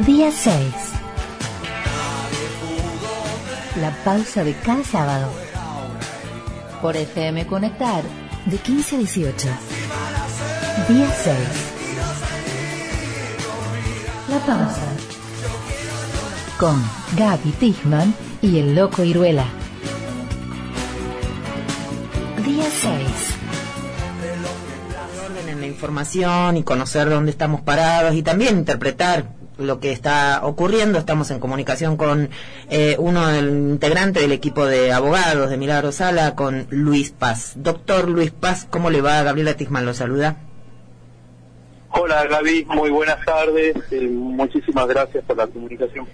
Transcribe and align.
Día 0.00 0.30
6. 0.30 0.62
La 3.80 3.90
pausa 4.04 4.44
de 4.44 4.52
cada 4.52 4.84
sábado. 4.84 5.32
Por 6.82 6.98
FM 6.98 7.46
Conectar, 7.46 8.04
de 8.44 8.58
15 8.58 8.96
a 8.96 8.98
18. 8.98 9.48
Día 10.88 11.10
6. 11.10 11.36
La 14.28 14.38
pausa. 14.40 14.82
Con 16.60 16.78
Gaby 17.16 17.50
Tichman 17.52 18.14
y 18.42 18.58
el 18.58 18.74
Loco 18.74 19.02
Iruela. 19.02 19.46
Día 22.44 22.66
6. 22.82 23.00
orden 25.26 25.48
en 25.48 25.60
la 25.62 25.66
información 25.66 26.58
y 26.58 26.64
conocer 26.64 27.08
dónde 27.08 27.30
estamos 27.30 27.62
parados 27.62 28.14
y 28.14 28.22
también 28.22 28.58
interpretar 28.58 29.35
lo 29.58 29.80
que 29.80 29.92
está 29.92 30.40
ocurriendo. 30.42 30.98
Estamos 30.98 31.30
en 31.30 31.40
comunicación 31.40 31.96
con 31.96 32.30
eh, 32.68 32.96
uno 32.98 33.26
del 33.28 33.48
integrante 33.48 34.20
del 34.20 34.32
equipo 34.32 34.66
de 34.66 34.92
abogados 34.92 35.50
de 35.50 35.56
Milagro 35.56 35.92
Sala, 35.92 36.34
con 36.34 36.66
Luis 36.70 37.10
Paz. 37.10 37.52
Doctor 37.56 38.08
Luis 38.08 38.30
Paz, 38.30 38.66
¿cómo 38.68 38.90
le 38.90 39.00
va? 39.00 39.22
Gabriela 39.22 39.54
Tisman 39.54 39.86
lo 39.86 39.94
saluda. 39.94 40.36
Hola 41.90 42.26
Gaby, 42.26 42.66
muy 42.66 42.90
buenas 42.90 43.24
tardes. 43.24 43.74
Eh, 43.90 44.02
muchísimas 44.02 44.86
gracias 44.86 45.24
por 45.24 45.36
la 45.36 45.46
comunicación. 45.46 46.06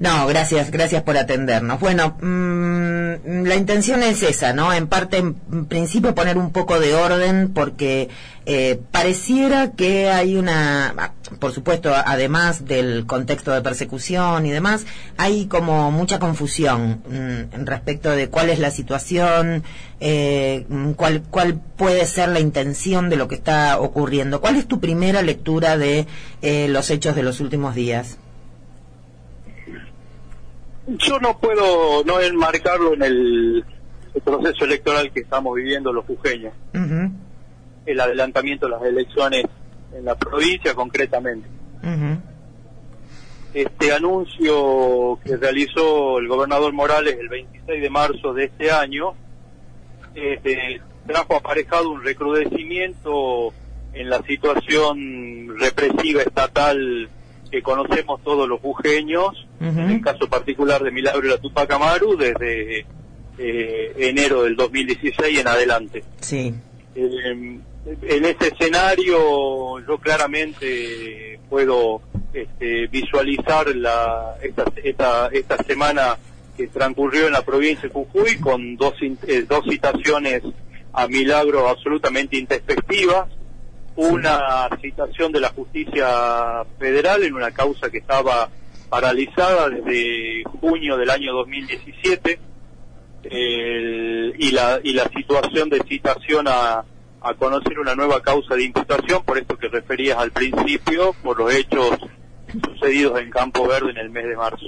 No, 0.00 0.28
gracias, 0.28 0.70
gracias 0.70 1.02
por 1.02 1.16
atendernos. 1.16 1.80
Bueno, 1.80 2.16
mm, 2.20 3.44
la 3.44 3.56
intención 3.56 4.04
es 4.04 4.22
esa, 4.22 4.52
¿no? 4.52 4.72
En 4.72 4.86
parte, 4.86 5.16
en 5.16 5.66
principio, 5.66 6.14
poner 6.14 6.38
un 6.38 6.52
poco 6.52 6.78
de 6.78 6.94
orden 6.94 7.52
porque 7.52 8.08
eh, 8.46 8.80
pareciera 8.92 9.72
que 9.72 10.08
hay 10.08 10.36
una, 10.36 11.12
por 11.40 11.52
supuesto, 11.52 11.92
además 11.92 12.64
del 12.64 13.06
contexto 13.06 13.50
de 13.50 13.60
persecución 13.60 14.46
y 14.46 14.52
demás, 14.52 14.86
hay 15.16 15.46
como 15.46 15.90
mucha 15.90 16.20
confusión 16.20 17.02
mm, 17.08 17.64
respecto 17.64 18.12
de 18.12 18.28
cuál 18.28 18.50
es 18.50 18.60
la 18.60 18.70
situación, 18.70 19.64
eh, 19.98 20.64
cuál, 20.94 21.22
cuál 21.28 21.60
puede 21.76 22.06
ser 22.06 22.28
la 22.28 22.38
intención 22.38 23.10
de 23.10 23.16
lo 23.16 23.26
que 23.26 23.34
está 23.34 23.80
ocurriendo. 23.80 24.40
¿Cuál 24.40 24.54
es 24.54 24.68
tu 24.68 24.78
primera 24.78 25.22
lectura 25.22 25.76
de 25.76 26.06
eh, 26.40 26.68
los 26.68 26.88
hechos 26.90 27.16
de 27.16 27.24
los 27.24 27.40
últimos 27.40 27.74
días? 27.74 28.18
Yo 30.88 31.20
no 31.20 31.38
puedo 31.38 32.02
no 32.04 32.20
enmarcarlo 32.20 32.94
en 32.94 33.02
el, 33.02 33.64
el 34.14 34.22
proceso 34.22 34.64
electoral 34.64 35.12
que 35.12 35.20
estamos 35.20 35.54
viviendo 35.54 35.92
los 35.92 36.06
jujeños. 36.06 36.54
El 37.84 38.00
adelantamiento 38.00 38.66
de 38.66 38.72
las 38.72 38.82
elecciones 38.82 39.44
en 39.94 40.04
la 40.04 40.16
provincia 40.16 40.74
concretamente. 40.74 41.48
Este 43.54 43.92
anuncio 43.92 45.18
que 45.24 45.36
realizó 45.36 46.18
el 46.18 46.28
gobernador 46.28 46.72
Morales 46.72 47.16
el 47.18 47.28
26 47.28 47.82
de 47.82 47.90
marzo 47.90 48.34
de 48.34 48.44
este 48.44 48.70
año 48.70 49.14
este, 50.14 50.80
trajo 51.06 51.36
aparejado 51.36 51.90
un 51.90 52.02
recrudecimiento 52.02 53.52
en 53.92 54.10
la 54.10 54.22
situación 54.22 55.58
represiva 55.58 56.22
estatal 56.22 57.08
que 57.50 57.62
conocemos 57.62 58.22
todos 58.22 58.48
los 58.48 58.60
bujeños, 58.60 59.46
en 59.60 59.78
el 59.78 60.00
caso 60.00 60.28
particular 60.28 60.82
de 60.82 60.90
Milagro 60.90 61.26
y 61.26 61.30
la 61.30 61.38
Tupac 61.38 61.70
Amaru, 61.70 62.16
desde 62.16 62.86
eh, 63.38 63.92
enero 63.96 64.42
del 64.42 64.56
2016 64.56 65.40
en 65.40 65.48
adelante. 65.48 66.04
Sí. 66.20 66.54
Eh, 66.94 67.60
en 68.02 68.24
ese 68.24 68.48
escenario 68.48 69.78
yo 69.80 69.98
claramente 69.98 71.40
puedo 71.48 72.02
este, 72.32 72.86
visualizar 72.88 73.74
la, 73.74 74.36
esta, 74.42 74.64
esta, 74.82 75.28
esta 75.28 75.56
semana 75.64 76.18
que 76.56 76.66
transcurrió 76.66 77.26
en 77.26 77.32
la 77.32 77.42
provincia 77.42 77.88
de 77.88 77.94
Jujuy 77.94 78.38
con 78.38 78.76
dos, 78.76 78.94
eh, 79.00 79.46
dos 79.48 79.64
citaciones 79.68 80.42
a 80.92 81.06
Milagro 81.06 81.68
absolutamente 81.68 82.36
introspectivas. 82.36 83.28
Una 84.00 84.68
citación 84.80 85.32
de 85.32 85.40
la 85.40 85.48
justicia 85.48 86.64
federal 86.78 87.24
en 87.24 87.34
una 87.34 87.50
causa 87.50 87.90
que 87.90 87.98
estaba 87.98 88.48
paralizada 88.88 89.68
desde 89.68 90.44
junio 90.60 90.96
del 90.96 91.10
año 91.10 91.32
2017 91.32 92.38
el- 93.24 94.34
y 94.38 94.50
la 94.52 94.80
y 94.82 94.92
la 94.92 95.04
situación 95.08 95.68
de 95.68 95.80
citación 95.88 96.46
a, 96.48 96.84
a 97.20 97.34
conocer 97.34 97.78
una 97.78 97.94
nueva 97.94 98.22
causa 98.22 98.54
de 98.54 98.64
imputación 98.64 99.24
por 99.24 99.36
esto 99.38 99.58
que 99.58 99.68
referías 99.68 100.16
al 100.18 100.30
principio 100.30 101.12
por 101.22 101.38
los 101.38 101.52
hechos 101.52 101.98
sucedidos 102.64 103.20
en 103.20 103.30
Campo 103.30 103.66
Verde 103.66 103.90
en 103.90 103.98
el 103.98 104.10
mes 104.10 104.26
de 104.28 104.36
marzo. 104.36 104.66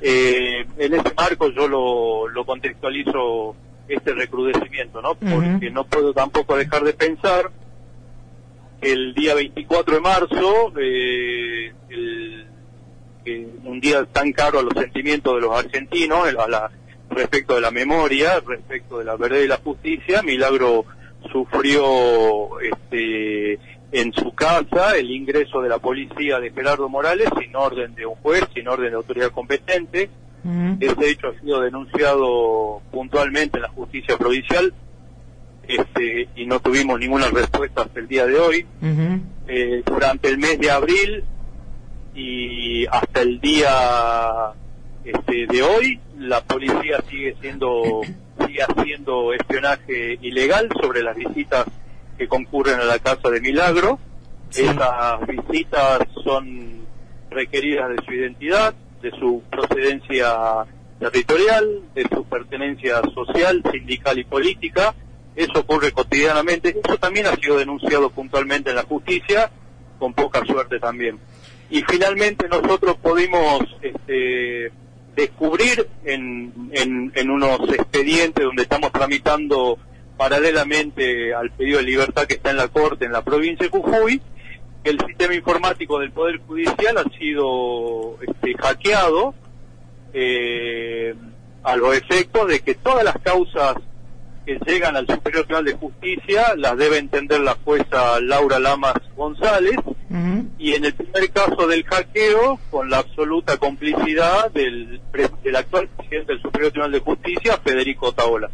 Eh, 0.00 0.64
en 0.78 0.94
ese 0.94 1.12
marco 1.14 1.50
yo 1.50 1.68
lo, 1.68 2.26
lo 2.28 2.46
contextualizo 2.46 3.54
este 3.86 4.14
recrudecimiento 4.14 5.02
no 5.02 5.14
porque 5.14 5.70
no 5.70 5.84
puedo 5.84 6.14
tampoco 6.14 6.56
dejar 6.56 6.84
de 6.84 6.94
pensar 6.94 7.50
el 8.80 9.14
día 9.14 9.34
24 9.34 9.94
de 9.94 10.00
marzo 10.00 10.72
eh, 10.80 11.72
el- 11.90 12.46
un 13.64 13.80
día 13.80 14.04
tan 14.06 14.32
caro 14.32 14.58
a 14.58 14.62
los 14.62 14.72
sentimientos 14.74 15.34
de 15.36 15.40
los 15.42 15.56
argentinos, 15.56 16.26
a 16.26 16.48
la- 16.48 16.70
respecto 17.10 17.54
de 17.56 17.60
la 17.60 17.70
memoria, 17.70 18.40
respecto 18.46 18.98
de 18.98 19.04
la 19.04 19.16
verdad 19.16 19.38
y 19.38 19.46
la 19.48 19.56
justicia, 19.58 20.22
Milagro 20.22 20.84
sufrió 21.30 22.60
este, 22.60 23.58
en 23.92 24.12
su 24.14 24.32
casa 24.34 24.96
el 24.96 25.10
ingreso 25.10 25.60
de 25.60 25.68
la 25.68 25.78
policía 25.78 26.38
de 26.40 26.50
Gerardo 26.50 26.88
Morales 26.88 27.28
sin 27.40 27.54
orden 27.56 27.94
de 27.94 28.06
un 28.06 28.14
juez, 28.16 28.44
sin 28.54 28.68
orden 28.68 28.90
de 28.90 28.96
autoridad 28.96 29.30
competente. 29.30 30.08
Ujú. 30.44 30.76
Ese 30.80 31.10
hecho 31.10 31.28
ha 31.28 31.40
sido 31.40 31.60
denunciado 31.60 32.80
puntualmente 32.90 33.58
en 33.58 33.62
la 33.62 33.68
justicia 33.68 34.16
provincial 34.16 34.72
este, 35.78 36.28
y 36.36 36.46
no 36.46 36.60
tuvimos 36.60 36.98
ninguna 36.98 37.28
respuesta 37.28 37.82
hasta 37.82 38.00
el 38.00 38.08
día 38.08 38.26
de 38.26 38.38
hoy. 38.38 38.66
Eh, 39.48 39.82
durante 39.84 40.28
el 40.28 40.38
mes 40.38 40.58
de 40.58 40.70
abril 40.70 41.24
y 42.14 42.86
hasta 42.86 43.22
el 43.22 43.40
día 43.40 43.68
este, 45.04 45.46
de 45.46 45.62
hoy 45.62 46.00
la 46.18 46.40
policía 46.42 47.02
sigue 47.08 47.34
siendo 47.40 48.02
sigue 48.46 48.62
haciendo 48.62 49.32
espionaje 49.32 50.18
ilegal 50.22 50.68
sobre 50.80 51.02
las 51.02 51.16
visitas 51.16 51.66
que 52.18 52.28
concurren 52.28 52.80
a 52.80 52.84
la 52.84 52.98
casa 52.98 53.30
de 53.30 53.40
Milagro 53.40 53.98
Sí. 54.50 54.62
esas 54.62 55.24
visitas 55.28 56.00
son 56.24 56.80
requeridas 57.30 57.88
de 57.90 58.04
su 58.04 58.12
identidad 58.12 58.74
de 59.00 59.10
su 59.12 59.42
procedencia 59.48 60.34
territorial 60.98 61.82
de 61.94 62.02
su 62.12 62.24
pertenencia 62.24 63.00
social 63.14 63.62
sindical 63.70 64.18
y 64.18 64.24
política 64.24 64.92
eso 65.44 65.60
ocurre 65.60 65.92
cotidianamente 65.92 66.76
eso 66.82 66.98
también 66.98 67.26
ha 67.26 67.36
sido 67.36 67.58
denunciado 67.58 68.10
puntualmente 68.10 68.70
en 68.70 68.76
la 68.76 68.82
justicia 68.82 69.50
con 69.98 70.14
poca 70.14 70.44
suerte 70.44 70.78
también. 70.78 71.18
Y 71.68 71.82
finalmente 71.82 72.48
nosotros 72.48 72.96
pudimos 72.96 73.60
este, 73.80 74.72
descubrir 75.14 75.86
en, 76.04 76.70
en, 76.72 77.12
en 77.14 77.30
unos 77.30 77.60
expedientes 77.72 78.44
donde 78.44 78.62
estamos 78.62 78.90
tramitando 78.90 79.78
paralelamente 80.16 81.32
al 81.34 81.50
pedido 81.50 81.78
de 81.78 81.84
libertad 81.84 82.26
que 82.26 82.34
está 82.34 82.50
en 82.50 82.56
la 82.56 82.68
Corte 82.68 83.06
en 83.06 83.12
la 83.12 83.22
provincia 83.22 83.66
de 83.66 83.70
Jujuy, 83.70 84.20
que 84.84 84.90
el 84.90 85.00
sistema 85.06 85.34
informático 85.34 85.98
del 85.98 86.12
Poder 86.12 86.40
Judicial 86.46 86.98
ha 86.98 87.18
sido 87.18 88.18
este, 88.20 88.54
hackeado 88.54 89.34
eh, 90.12 91.14
a 91.62 91.76
los 91.76 91.96
efectos 91.96 92.48
de 92.48 92.60
que 92.60 92.74
todas 92.74 93.04
las 93.04 93.16
causas 93.22 93.76
que 94.44 94.58
llegan 94.66 94.96
al 94.96 95.06
Superior 95.06 95.44
Tribunal 95.44 95.64
de 95.64 95.74
Justicia 95.74 96.54
las 96.56 96.76
debe 96.76 96.98
entender 96.98 97.40
la 97.40 97.56
jueza 97.64 98.20
Laura 98.20 98.58
Lamas 98.58 98.94
González 99.16 99.76
y 100.58 100.74
en 100.74 100.84
el 100.84 100.92
primer 100.94 101.30
caso 101.30 101.66
del 101.66 101.84
hackeo 101.84 102.58
con 102.70 102.90
la 102.90 102.98
absoluta 102.98 103.56
complicidad 103.58 104.50
del, 104.50 105.00
del 105.42 105.56
actual 105.56 105.88
presidente 105.88 106.32
del 106.32 106.42
Superior 106.42 106.72
Tribunal 106.72 106.92
de 106.92 107.00
Justicia 107.00 107.58
Federico 107.62 108.12
Taola. 108.12 108.50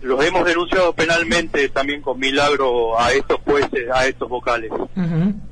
Los 0.00 0.24
hemos 0.24 0.44
denunciado 0.44 0.92
penalmente 0.92 1.68
también 1.70 2.00
con 2.02 2.20
milagro 2.20 2.98
a 2.98 3.12
estos 3.12 3.40
jueces, 3.44 3.90
a 3.92 4.06
estos 4.06 4.28
vocales. 4.28 4.70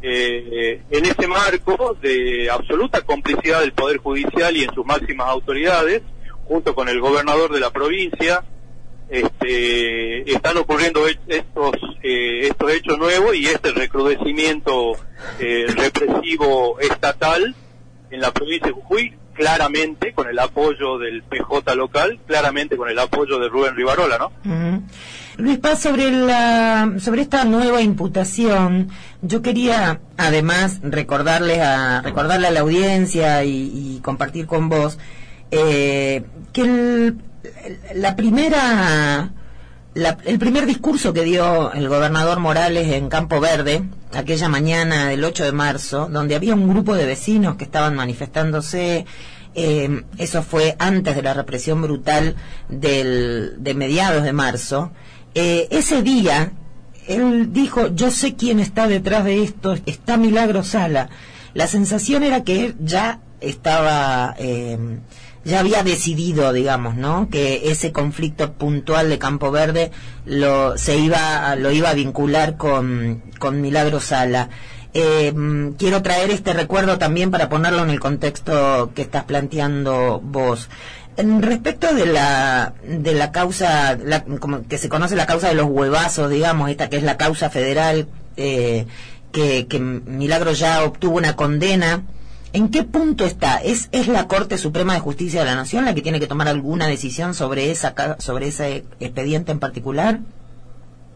Eh, 0.02 0.82
en 0.90 1.04
ese 1.04 1.26
marco 1.26 1.96
de 2.00 2.48
absoluta 2.48 3.00
complicidad 3.02 3.60
del 3.60 3.72
Poder 3.72 3.98
Judicial 3.98 4.56
y 4.56 4.62
en 4.62 4.72
sus 4.72 4.86
máximas 4.86 5.28
autoridades, 5.28 6.02
junto 6.44 6.76
con 6.76 6.88
el 6.88 7.00
gobernador 7.00 7.52
de 7.52 7.60
la 7.60 7.72
provincia, 7.72 8.44
este, 9.08 10.30
están 10.30 10.56
ocurriendo 10.56 11.06
estos 11.06 11.74
eh, 12.02 12.48
estos 12.48 12.72
hechos 12.72 12.98
nuevos 12.98 13.34
y 13.36 13.46
este 13.46 13.72
recrudecimiento 13.72 14.92
eh, 15.38 15.66
represivo 15.68 16.78
estatal 16.80 17.54
en 18.10 18.20
la 18.20 18.32
provincia 18.32 18.68
de 18.68 18.72
Jujuy 18.72 19.14
claramente 19.34 20.12
con 20.12 20.28
el 20.28 20.38
apoyo 20.38 20.98
del 20.98 21.22
PJ 21.22 21.74
local, 21.74 22.18
claramente 22.26 22.76
con 22.76 22.88
el 22.88 22.98
apoyo 22.98 23.38
de 23.38 23.48
Rubén 23.48 23.76
Rivarola, 23.76 24.18
¿no? 24.18 24.32
Luis 25.36 25.58
Paz, 25.58 25.82
sobre, 25.82 26.10
la, 26.10 26.94
sobre 26.98 27.20
esta 27.20 27.44
nueva 27.44 27.82
imputación, 27.82 28.88
yo 29.20 29.42
quería 29.42 30.00
además 30.16 30.80
recordarle 30.82 31.60
a, 31.60 32.00
recordarle 32.00 32.46
a 32.46 32.50
la 32.50 32.60
audiencia 32.60 33.44
y, 33.44 34.00
compartir 34.02 34.46
con 34.46 34.68
vos 34.68 34.98
eh, 35.50 36.24
que 36.52 37.12
la 37.94 38.16
primera 38.16 39.32
el 40.24 40.38
primer 40.38 40.66
discurso 40.66 41.14
que 41.14 41.24
dio 41.24 41.72
el 41.72 41.88
gobernador 41.88 42.38
Morales 42.38 42.92
en 42.92 43.08
Campo 43.08 43.40
Verde, 43.40 43.82
aquella 44.12 44.48
mañana 44.48 45.08
del 45.08 45.24
8 45.24 45.44
de 45.44 45.52
marzo, 45.52 46.08
donde 46.10 46.34
había 46.34 46.54
un 46.54 46.68
grupo 46.68 46.94
de 46.94 47.06
vecinos 47.06 47.56
que 47.56 47.64
estaban 47.64 47.94
manifestándose, 47.94 49.06
eh, 49.54 50.02
eso 50.18 50.42
fue 50.42 50.76
antes 50.78 51.16
de 51.16 51.22
la 51.22 51.32
represión 51.32 51.80
brutal 51.80 52.36
del, 52.68 53.54
de 53.58 53.72
mediados 53.72 54.22
de 54.22 54.34
marzo, 54.34 54.92
eh, 55.34 55.66
ese 55.70 56.02
día 56.02 56.52
él 57.08 57.52
dijo, 57.52 57.88
yo 57.94 58.10
sé 58.10 58.34
quién 58.34 58.60
está 58.60 58.88
detrás 58.88 59.24
de 59.24 59.42
esto, 59.42 59.76
está 59.86 60.16
Milagro 60.16 60.62
Sala. 60.62 61.08
La 61.54 61.68
sensación 61.68 62.22
era 62.22 62.44
que 62.44 62.66
él 62.66 62.76
ya 62.80 63.20
estaba... 63.40 64.34
Eh, 64.38 64.98
ya 65.46 65.60
había 65.60 65.84
decidido, 65.84 66.52
digamos, 66.52 66.96
¿no? 66.96 67.28
Que 67.30 67.70
ese 67.70 67.92
conflicto 67.92 68.52
puntual 68.54 69.08
de 69.08 69.18
Campo 69.18 69.52
Verde 69.52 69.92
lo 70.24 70.76
se 70.76 70.98
iba 70.98 71.54
lo 71.54 71.70
iba 71.70 71.90
a 71.90 71.94
vincular 71.94 72.56
con, 72.56 73.22
con 73.38 73.60
Milagro 73.60 74.00
Sala. 74.00 74.48
Eh, 74.92 75.32
quiero 75.78 76.02
traer 76.02 76.30
este 76.30 76.52
recuerdo 76.52 76.98
también 76.98 77.30
para 77.30 77.48
ponerlo 77.48 77.84
en 77.84 77.90
el 77.90 78.00
contexto 78.00 78.90
que 78.94 79.02
estás 79.02 79.22
planteando 79.24 80.20
vos. 80.20 80.68
En 81.16 81.40
respecto 81.42 81.94
de 81.94 82.06
la 82.06 82.74
de 82.82 83.14
la 83.14 83.30
causa, 83.30 83.96
como 84.40 84.66
que 84.66 84.78
se 84.78 84.88
conoce 84.88 85.14
la 85.14 85.26
causa 85.26 85.48
de 85.48 85.54
los 85.54 85.66
huevazos, 85.66 86.28
digamos, 86.28 86.70
esta 86.70 86.90
que 86.90 86.96
es 86.96 87.04
la 87.04 87.16
causa 87.16 87.50
federal, 87.50 88.08
eh, 88.36 88.86
que, 89.30 89.68
que 89.68 89.78
Milagro 89.78 90.52
ya 90.52 90.82
obtuvo 90.82 91.18
una 91.18 91.36
condena 91.36 92.02
¿En 92.52 92.70
qué 92.70 92.82
punto 92.82 93.24
está? 93.24 93.58
¿Es, 93.58 93.88
¿Es 93.92 94.08
la 94.08 94.28
Corte 94.28 94.58
Suprema 94.58 94.94
de 94.94 95.00
Justicia 95.00 95.40
de 95.40 95.46
la 95.46 95.56
Nación 95.56 95.84
la 95.84 95.94
que 95.94 96.02
tiene 96.02 96.20
que 96.20 96.26
tomar 96.26 96.48
alguna 96.48 96.86
decisión 96.86 97.34
sobre, 97.34 97.70
esa, 97.70 97.94
sobre 98.18 98.48
ese 98.48 98.84
expediente 99.00 99.52
en 99.52 99.58
particular? 99.58 100.20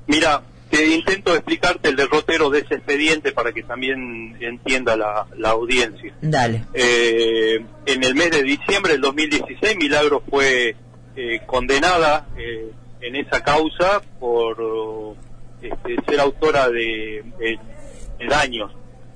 Mira, 0.06 0.42
te 0.70 0.86
intento 0.86 1.34
explicarte 1.34 1.88
el 1.88 1.96
derrotero 1.96 2.50
de 2.50 2.60
ese 2.60 2.74
expediente 2.76 3.32
para 3.32 3.52
que 3.52 3.62
también 3.62 4.36
entienda 4.40 4.96
la, 4.96 5.26
audiencia. 5.50 6.14
Dale. 6.20 6.64
Eh, 6.74 7.64
en 7.86 8.04
el 8.04 8.14
mes 8.14 8.30
de 8.30 8.42
diciembre 8.42 8.92
del 8.92 9.00
2016, 9.00 9.76
Milagro 9.76 10.22
fue 10.28 10.76
eh, 11.16 11.40
condenada 11.46 12.28
eh, 12.36 12.70
en 13.00 13.16
esa 13.16 13.42
causa 13.42 14.00
por 14.18 15.16
este, 15.62 15.96
ser 16.06 16.20
autora 16.20 16.68
de, 16.68 17.24
de 17.38 18.26
daños 18.28 18.72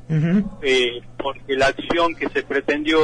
eh, 0.08 1.00
porque 1.18 1.56
la 1.56 1.68
acción 1.68 2.14
que 2.14 2.28
se 2.28 2.42
pretendió, 2.42 3.00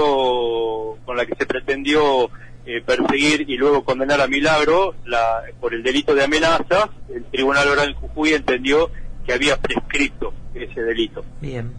con 1.05 1.17
la 1.17 1.27
que 1.27 1.35
se 1.37 1.47
pretendió 1.47 2.31
eh, 2.67 2.83
perseguir 2.85 3.49
y 3.49 3.57
luego 3.57 3.85
condenar 3.85 4.21
a 4.21 4.27
Milagro 4.27 4.95
la, 5.07 5.43
por 5.61 5.75
el 5.75 5.83
delito 5.83 6.15
de 6.15 6.25
amenaza, 6.25 6.91
el 7.13 7.25
Tribunal 7.25 7.69
Oral 7.69 7.95
Jujuy 7.95 8.35
entendió 8.35 8.91
que 9.27 9.33
había 9.33 9.57
prescrito 9.57 10.33
ese 10.55 10.83
delito. 10.83 11.25
Bien. 11.41 11.73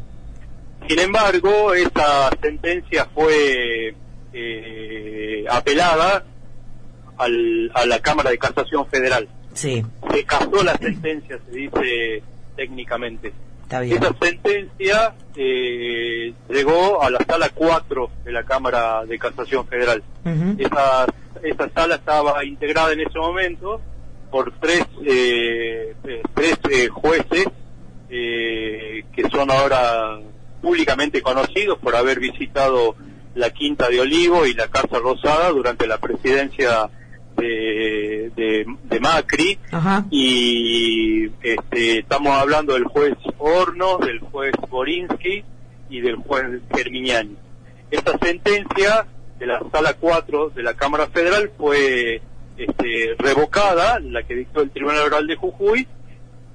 Sin 0.87 0.99
embargo, 0.99 1.73
esta 1.73 2.29
sentencia 2.41 3.05
fue 3.13 3.93
eh, 4.33 5.45
apelada 5.49 6.25
al, 7.17 7.71
a 7.73 7.85
la 7.85 7.99
Cámara 7.99 8.31
de 8.31 8.37
Casación 8.37 8.87
Federal. 8.87 9.29
Sí. 9.53 9.83
Se 10.11 10.23
casó 10.23 10.63
la 10.63 10.75
sentencia, 10.77 11.39
se 11.45 11.55
dice 11.55 12.23
técnicamente. 12.55 13.31
Esa 13.71 14.13
sentencia 14.21 15.13
eh, 15.35 16.33
llegó 16.49 17.01
a 17.01 17.09
la 17.09 17.19
sala 17.19 17.49
4 17.55 18.09
de 18.25 18.31
la 18.33 18.43
Cámara 18.43 19.05
de 19.05 19.17
Casación 19.17 19.65
Federal. 19.65 20.03
esa, 20.57 21.05
sala 21.73 21.95
estaba 21.95 22.43
integrada 22.43 22.91
en 22.91 22.99
ese 22.99 23.17
momento 23.17 23.79
por 24.29 24.51
tres, 24.59 24.85
eh, 25.05 25.95
tres 26.33 26.59
eh, 26.69 26.87
jueces 26.89 27.45
que 28.09 29.29
son 29.31 29.49
ahora 29.49 30.19
públicamente 30.61 31.21
conocidos 31.21 31.79
por 31.79 31.95
haber 31.95 32.19
visitado 32.19 32.95
la 33.35 33.51
Quinta 33.51 33.87
de 33.87 34.01
Olivo 34.01 34.45
y 34.45 34.53
la 34.53 34.67
Casa 34.67 34.99
Rosada 34.99 35.49
durante 35.49 35.87
la 35.87 35.97
presidencia 35.97 36.89
de, 37.41 38.65
de, 38.89 38.99
Macri 38.99 39.57
y 40.09 41.25
este, 41.41 41.99
estamos 41.99 42.33
hablando 42.33 42.73
del 42.73 42.83
juez 42.85 43.13
Hornos, 43.37 43.99
del 44.01 44.19
juez 44.19 44.53
Borinsky 44.69 45.43
y 45.89 46.01
del 46.01 46.17
juez 46.17 46.61
Germiniani. 46.73 47.35
Esta 47.89 48.17
sentencia 48.19 49.05
de 49.39 49.45
la 49.47 49.61
sala 49.71 49.95
4 49.99 50.49
de 50.51 50.63
la 50.63 50.75
Cámara 50.75 51.07
Federal 51.07 51.51
fue 51.57 52.21
este, 52.57 53.15
revocada, 53.17 53.99
la 53.99 54.23
que 54.23 54.35
dictó 54.35 54.61
el 54.61 54.69
Tribunal 54.69 54.99
Oral 54.99 55.27
de 55.27 55.35
Jujuy, 55.35 55.87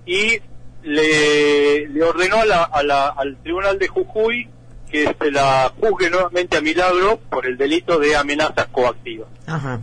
y 0.06 0.38
le, 0.84 1.88
le 1.88 2.02
ordenó 2.02 2.36
a 2.36 2.82
la, 2.82 3.08
al 3.08 3.36
Tribunal 3.42 3.78
de 3.78 3.88
Jujuy 3.88 4.48
que 4.90 5.14
se 5.20 5.30
la 5.32 5.72
juzgue 5.80 6.10
nuevamente 6.10 6.56
a 6.56 6.60
Milagro 6.60 7.18
por 7.28 7.44
el 7.46 7.56
delito 7.56 7.98
de 7.98 8.14
amenazas 8.14 8.68
coactivas. 8.68 9.28
Ajá. 9.46 9.80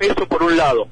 Eso 0.00 0.26
por 0.26 0.42
un 0.42 0.56
lado. 0.56 0.88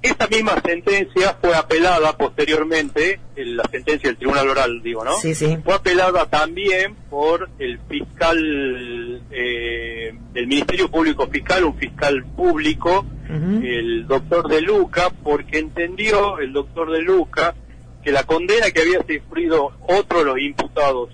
Esta 0.00 0.28
misma 0.28 0.60
sentencia 0.64 1.36
fue 1.40 1.56
apelada 1.56 2.16
posteriormente, 2.16 3.18
la 3.36 3.64
sentencia 3.70 4.08
del 4.08 4.16
Tribunal 4.16 4.48
Oral, 4.48 4.80
digo, 4.80 5.04
¿no? 5.04 5.16
Sí, 5.18 5.34
sí. 5.34 5.58
Fue 5.64 5.74
apelada 5.74 6.26
también 6.26 6.94
por 7.10 7.50
el 7.58 7.80
fiscal 7.88 9.22
eh, 9.32 10.14
del 10.32 10.46
Ministerio 10.46 10.88
Público 10.88 11.26
Fiscal, 11.26 11.64
un 11.64 11.76
fiscal 11.76 12.24
público, 12.36 13.04
el 13.28 14.06
doctor 14.06 14.48
De 14.48 14.62
Luca, 14.62 15.10
porque 15.22 15.58
entendió 15.58 16.38
el 16.38 16.52
doctor 16.52 16.90
De 16.90 17.02
Luca 17.02 17.54
que 18.02 18.12
la 18.12 18.22
condena 18.22 18.70
que 18.70 18.82
había 18.82 19.00
sufrido 19.00 19.72
otro 19.86 20.20
de 20.20 20.24
los 20.24 20.38
imputados, 20.38 21.10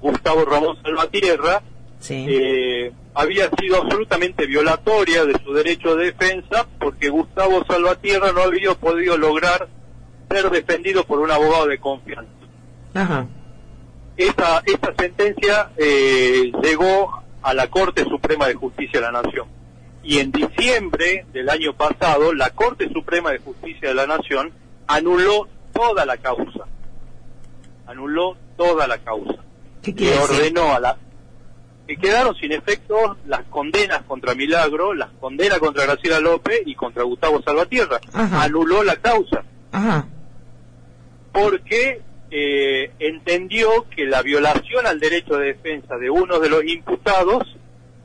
Gustavo 0.00 0.44
Ramón 0.44 0.76
Salvatierra, 0.82 1.62
sí. 1.98 2.26
eh, 2.28 2.92
había 3.14 3.48
sido 3.58 3.82
absolutamente 3.82 4.46
violatoria 4.46 5.24
de 5.24 5.38
su 5.44 5.52
derecho 5.52 5.94
de 5.94 6.06
defensa 6.06 6.66
porque 6.80 7.08
Gustavo 7.08 7.64
Salvatierra 7.66 8.32
no 8.32 8.42
había 8.42 8.74
podido 8.74 9.16
lograr 9.16 9.68
ser 10.28 10.50
defendido 10.50 11.04
por 11.04 11.20
un 11.20 11.30
abogado 11.30 11.66
de 11.68 11.78
confianza. 11.78 12.30
Ajá. 12.94 13.26
Esta, 14.16 14.62
esta 14.66 14.94
sentencia 14.98 15.70
eh, 15.76 16.52
llegó 16.62 17.22
a 17.42 17.54
la 17.54 17.68
Corte 17.68 18.04
Suprema 18.04 18.46
de 18.48 18.54
Justicia 18.54 19.00
de 19.00 19.12
la 19.12 19.22
Nación. 19.22 19.48
Y 20.02 20.18
en 20.18 20.32
diciembre 20.32 21.26
del 21.32 21.48
año 21.48 21.74
pasado, 21.74 22.32
la 22.34 22.50
Corte 22.50 22.88
Suprema 22.92 23.30
de 23.30 23.38
Justicia 23.38 23.88
de 23.88 23.94
la 23.94 24.06
Nación 24.06 24.52
anuló 24.86 25.48
toda 25.72 26.04
la 26.04 26.16
causa. 26.16 26.66
Anuló 27.86 28.36
toda 28.56 28.86
la 28.86 28.98
causa. 28.98 29.36
¿Qué 29.82 29.94
y 29.96 30.08
ordenó 30.08 30.74
a 30.74 30.80
la 30.80 30.96
que 31.86 31.96
quedaron 31.96 32.34
sin 32.36 32.52
efecto 32.52 33.16
las 33.26 33.42
condenas 33.44 34.02
contra 34.02 34.34
Milagro, 34.34 34.94
las 34.94 35.10
condenas 35.20 35.58
contra 35.58 35.84
Graciela 35.84 36.20
López 36.20 36.62
y 36.64 36.74
contra 36.74 37.02
Gustavo 37.02 37.42
Salvatierra. 37.42 38.00
Anuló 38.12 38.82
la 38.82 38.96
causa. 38.96 39.44
Porque 41.32 42.00
eh, 42.30 42.90
entendió 42.98 43.86
que 43.94 44.06
la 44.06 44.22
violación 44.22 44.86
al 44.86 44.98
derecho 44.98 45.36
de 45.36 45.48
defensa 45.48 45.96
de 45.98 46.08
uno 46.10 46.38
de 46.38 46.48
los 46.48 46.64
imputados, 46.64 47.56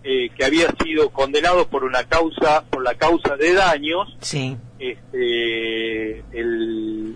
eh, 0.04 0.30
que 0.36 0.46
había 0.46 0.68
sido 0.84 1.10
condenado 1.10 1.68
por 1.68 1.84
una 1.84 2.04
causa, 2.04 2.64
por 2.70 2.84
la 2.84 2.96
causa 2.96 3.38
de 3.38 3.54
daños, 3.54 4.18
este, 4.80 6.24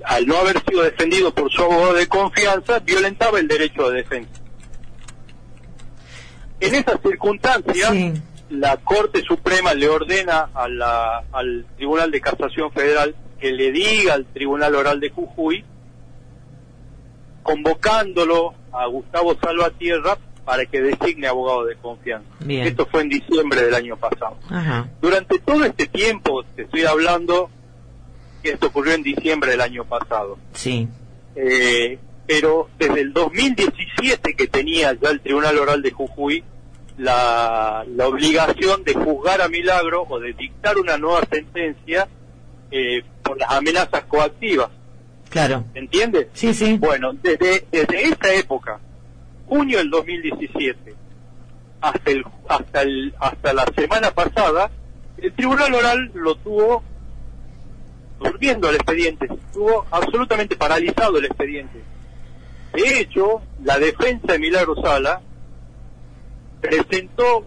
al 0.06 0.28
no 0.28 0.38
haber 0.38 0.60
sido 0.68 0.84
defendido 0.84 1.34
por 1.34 1.52
su 1.52 1.64
abogado 1.64 1.94
de 1.94 2.08
confianza, 2.08 2.80
violentaba 2.80 3.40
el 3.40 3.48
derecho 3.48 3.90
de 3.90 3.98
defensa. 3.98 4.43
En 6.64 6.76
esas 6.76 7.02
circunstancias, 7.02 7.94
la 8.50 8.78
Corte 8.78 9.22
Suprema 9.22 9.74
le 9.74 9.90
ordena 9.90 10.50
a 10.54 10.70
la, 10.70 11.24
al 11.34 11.66
Tribunal 11.76 12.10
de 12.10 12.22
Casación 12.22 12.72
Federal 12.72 13.16
que 13.38 13.52
le 13.52 13.74
diga 13.74 14.14
al 14.14 14.26
Tribunal 14.28 14.74
Oral 14.76 15.02
de 15.02 15.10
Jujuy, 15.10 15.66
convocándolo 17.42 18.54
a 18.72 18.88
Gustavo 18.88 19.36
Salvatierra 19.42 20.18
para 20.46 20.66
que 20.66 20.82
designe 20.82 21.28
abogado 21.28 21.66
de 21.66 21.76
confianza. 21.76 22.30
Esto 22.48 22.86
fue 22.86 23.02
en 23.02 23.10
diciembre 23.10 23.62
del 23.62 23.76
año 23.76 23.98
pasado. 23.98 24.38
Durante 25.02 25.40
todo 25.40 25.66
este 25.66 25.88
tiempo, 25.88 26.44
te 26.56 26.62
estoy 26.62 26.86
hablando 26.86 27.50
que 28.42 28.52
esto 28.52 28.68
ocurrió 28.68 28.94
en 28.94 29.04
diciembre 29.04 29.52
del 29.52 29.62
año 29.62 29.84
pasado. 29.84 30.38
Sí. 30.54 30.88
Eh, 31.36 32.00
pero 32.26 32.70
desde 32.80 33.02
el 33.02 33.12
2017 33.12 34.34
que 34.36 34.48
tenía 34.48 34.94
ya 34.94 35.10
el 35.10 35.20
Tribunal 35.20 35.58
Oral 35.58 35.82
de 35.82 35.92
Jujuy 35.92 36.44
la, 36.98 37.86
la 37.88 38.08
obligación 38.08 38.84
de 38.84 38.94
juzgar 38.94 39.42
a 39.42 39.48
Milagro 39.48 40.06
o 40.10 40.20
de 40.20 40.34
dictar 40.34 40.78
una 40.78 40.98
nueva 40.98 41.22
sentencia 41.32 42.08
eh, 42.72 43.04
por 43.24 43.38
las 43.38 43.52
amenazas 43.52 44.04
coactivas. 44.06 44.70
Claro. 45.30 45.64
¿Entiendes? 45.74 46.28
Sí, 46.34 46.54
sí. 46.54 46.78
Bueno, 46.78 47.14
desde, 47.14 47.66
desde 47.72 48.04
esa 48.04 48.34
época, 48.34 48.80
junio 49.48 49.80
del 49.80 49.90
2017, 49.90 50.94
hasta 51.82 52.12
el, 52.12 52.24
hasta 52.48 52.82
el, 52.82 53.14
hasta 53.20 53.54
la 53.54 53.66
semana 53.76 54.12
pasada, 54.12 54.70
el 55.18 55.34
Tribunal 55.34 55.74
Oral 55.74 56.12
lo 56.14 56.36
tuvo 56.36 56.84
durmiendo 58.20 58.70
el 58.70 58.76
expediente, 58.76 59.26
estuvo 59.26 59.86
absolutamente 59.92 60.56
paralizado 60.56 61.18
el 61.18 61.26
expediente. 61.26 61.82
De 62.74 63.00
hecho, 63.00 63.42
la 63.64 63.78
defensa 63.80 64.34
de 64.34 64.40
Milagro 64.40 64.76
Sala 64.82 65.22
presentó 66.68 67.46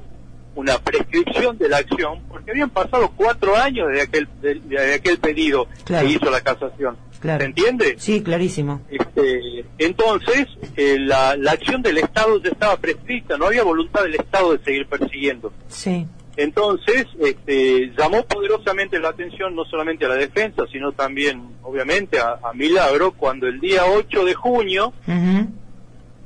una 0.55 0.79
prescripción 0.79 1.59
de 1.59 1.69
la 1.69 1.79
acción 1.79 2.21
porque 2.29 2.51
habían 2.51 2.71
pasado 2.71 3.11
cuatro 3.17 3.57
años 3.57 3.89
desde 3.89 4.03
aquel, 4.03 4.29
de, 4.41 4.95
aquel 4.95 5.19
pedido 5.19 5.67
Claro. 5.85 6.07
que 6.07 6.13
hizo 6.15 6.31
la 6.31 6.41
casación. 6.41 6.97
Claro. 7.21 7.41
¿Se 7.41 7.47
entiende? 7.47 7.95
Sí, 7.99 8.23
clarísimo. 8.23 8.81
Este, 8.91 9.65
entonces, 9.79 10.47
eh, 10.77 10.99
la, 10.99 11.37
la 11.37 11.53
acción 11.53 11.83
del 11.83 11.99
Estado 11.99 12.41
ya 12.43 12.51
estaba 12.51 12.77
prescrita, 12.77 13.37
no 13.39 13.47
había 13.47 13.65
voluntad 13.65 14.03
del 14.03 14.15
Estado 14.15 14.53
de 14.57 14.65
seguir 14.65 14.87
persiguiendo. 14.87 15.53
Sí. 15.69 16.07
Entonces, 16.37 17.07
este, 17.21 17.93
llamó 17.99 18.23
poderosamente 18.27 18.99
la 18.99 19.09
atención 19.09 19.55
no 19.57 19.65
solamente 19.65 20.05
a 20.05 20.09
la 20.09 20.17
defensa, 20.17 20.65
sino 20.71 20.93
también, 20.93 21.43
obviamente, 21.63 22.19
a, 22.19 22.39
a 22.43 22.53
Milagro, 22.53 23.13
cuando 23.13 23.47
el 23.47 23.59
día 23.61 23.87
8 23.87 24.25
de 24.25 24.35
junio, 24.35 24.93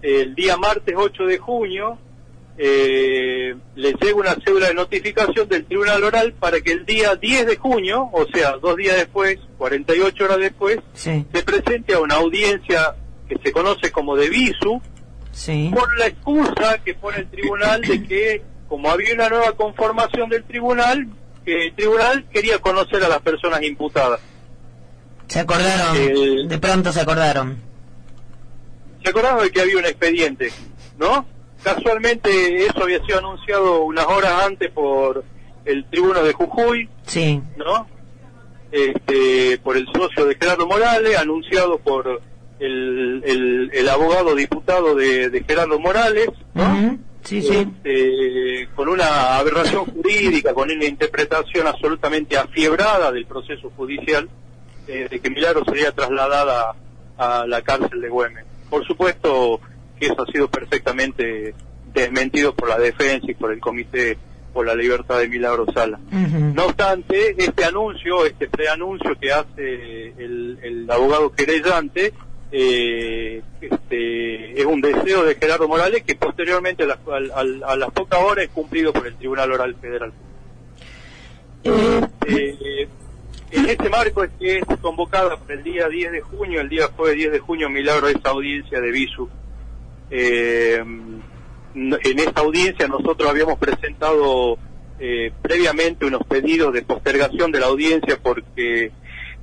el 0.03 0.35
día 0.35 0.57
martes 0.57 0.95
8 0.97 1.25
de 1.27 1.39
junio, 1.39 1.99
eh, 2.63 3.55
le 3.75 3.93
llega 3.95 4.15
una 4.17 4.35
cédula 4.45 4.69
de 4.69 4.75
notificación 4.75 5.49
del 5.49 5.65
Tribunal 5.65 6.05
Oral 6.05 6.35
para 6.35 6.61
que 6.61 6.73
el 6.73 6.85
día 6.85 7.17
10 7.17 7.47
de 7.47 7.57
junio, 7.57 8.11
o 8.13 8.27
sea, 8.35 8.59
dos 8.59 8.77
días 8.77 8.97
después, 8.97 9.39
48 9.57 10.25
horas 10.25 10.39
después, 10.39 10.79
Sí, 10.93 11.25
se 11.33 11.43
presente 11.43 11.95
a 11.95 12.01
una 12.01 12.17
audiencia 12.17 12.95
que 13.27 13.39
se 13.43 13.51
conoce 13.51 13.91
como 13.91 14.15
de 14.15 14.29
visu, 14.29 14.83
sí. 15.33 15.71
por 15.73 15.99
la 15.99 16.09
excusa 16.09 16.79
que 16.85 16.93
pone 16.93 17.21
el 17.21 17.31
tribunal 17.31 17.81
de 17.81 18.03
que 18.05 18.43
como 18.69 18.91
había 18.91 19.15
una 19.15 19.31
nueva 19.31 19.53
conformación 19.53 20.29
del 20.29 20.45
tribunal, 20.45 21.09
que 21.47 21.69
el 21.69 21.75
tribunal 21.75 22.27
quería 22.31 22.59
conocer 22.59 23.03
a 23.03 23.09
las 23.09 23.23
personas 23.23 23.63
imputadas. 23.63 24.21
Se 25.29 25.41
acordaron. 25.41 25.97
Eh, 25.97 26.47
De 26.47 26.59
pronto 26.59 26.93
se 26.93 27.01
acordaron. 27.01 27.57
¿Se 29.03 29.09
acordaron 29.09 29.43
de 29.45 29.51
que 29.51 29.61
había 29.63 29.79
un 29.79 29.87
expediente? 29.87 30.53
¿No? 30.99 31.25
Casualmente 31.63 32.65
eso 32.67 32.83
había 32.83 33.05
sido 33.05 33.19
anunciado 33.19 33.83
unas 33.83 34.07
horas 34.07 34.45
antes 34.47 34.71
por 34.71 35.25
el 35.65 35.85
tribuno 35.87 36.23
de 36.23 36.33
Jujuy, 36.33 36.89
Sí. 37.07 37.41
¿no? 37.57 37.87
Este, 38.73 39.59
por 39.59 39.77
el 39.77 39.87
socio 39.93 40.27
de 40.27 40.37
Gerardo 40.37 40.67
Morales, 40.67 41.19
anunciado 41.19 41.79
por 41.79 42.21
el, 42.61 43.23
el, 43.25 43.71
el 43.73 43.89
abogado 43.89 44.35
diputado 44.35 44.95
de, 44.95 45.29
de 45.29 45.43
Gerardo 45.45 45.79
Morales, 45.81 46.29
¿no? 46.55 46.99
Sí, 47.23 47.43
sí. 47.43 47.55
este, 47.85 48.69
con 48.75 48.89
una 48.89 49.37
aberración 49.37 49.85
jurídica, 49.87 50.55
con 50.55 50.71
una 50.71 50.85
interpretación 50.85 51.67
absolutamente 51.67 52.39
afiebrada 52.39 53.13
del 53.13 53.27
proceso 53.27 53.71
judicial, 53.77 54.29
eh, 54.89 55.07
de 55.11 55.21
que 55.21 55.31
Milagro 55.31 55.65
sería 55.65 55.93
trasladada 55.93 56.75
a 57.19 57.45
la 57.47 57.61
cárcel 57.63 58.01
de 58.01 58.09
Güemes. 58.09 58.45
Por 58.71 58.87
supuesto 58.87 59.61
que 60.01 60.07
eso 60.07 60.23
ha 60.23 60.33
sido 60.33 60.49
perfectamente 60.51 61.55
desmentido 61.93 62.55
por 62.55 62.69
la 62.69 62.79
defensa 62.79 63.31
y 63.31 63.35
por 63.35 63.53
el 63.53 63.61
Comité 63.61 64.19
por 64.53 64.67
la 64.67 64.75
Libertad 64.75 65.21
de 65.21 65.29
Milagro 65.29 65.67
Sala. 65.73 66.01
No 66.11 66.67
obstante, 66.67 67.37
este 67.39 67.65
anuncio, 67.65 68.27
este 68.27 68.49
preanuncio 68.49 69.17
que 69.21 69.33
hace 69.33 70.09
el, 70.19 70.59
el 70.63 70.91
abogado 70.91 71.31
querellante, 71.31 72.13
eh, 72.51 73.43
este, 73.61 74.61
es 74.61 74.67
un 74.67 74.81
deseo 74.81 75.23
de 75.25 75.37
Gerardo 75.37 75.69
Morales 75.69 76.03
que 76.03 76.17
posteriormente 76.17 76.83
a 76.83 76.87
las, 76.87 76.99
a 76.99 77.91
pocas 77.91 78.21
horas 78.21 78.47
es 78.47 78.51
cumplido 78.51 78.93
por 78.93 79.07
el 79.07 79.15
Tribunal 79.15 79.53
Oral 79.53 79.77
Federal. 79.81 80.13
Eh, 81.63 82.01
Eh, 82.27 82.89
en 83.53 83.67
este 83.69 83.89
marco 83.89 84.23
es 84.23 84.31
que 84.39 84.59
es 84.59 84.65
convocada 84.81 85.37
para 85.37 85.55
el 85.55 85.65
día 85.65 85.89
10 85.89 86.13
de 86.13 86.21
junio, 86.21 86.61
el 86.61 86.69
día 86.69 86.89
jueves 86.97 87.17
10 87.17 87.33
de 87.33 87.39
junio, 87.41 87.69
Milagro, 87.69 88.09
esta 88.09 88.31
audiencia 88.31 88.81
de 88.81 88.91
Visu. 88.91 89.29
Eh, 90.11 90.83
en 91.75 92.19
esta 92.19 92.41
audiencia 92.41 92.89
nosotros 92.89 93.29
habíamos 93.31 93.59
presentado 93.59 94.59
eh, 94.99 95.33
previamente 95.41 96.05
unos 96.05 96.25
pedidos 96.27 96.73
de 96.73 96.83
postergación 96.83 97.53
de 97.53 97.61
la 97.61 97.67
audiencia 97.67 98.19
porque 98.23 98.91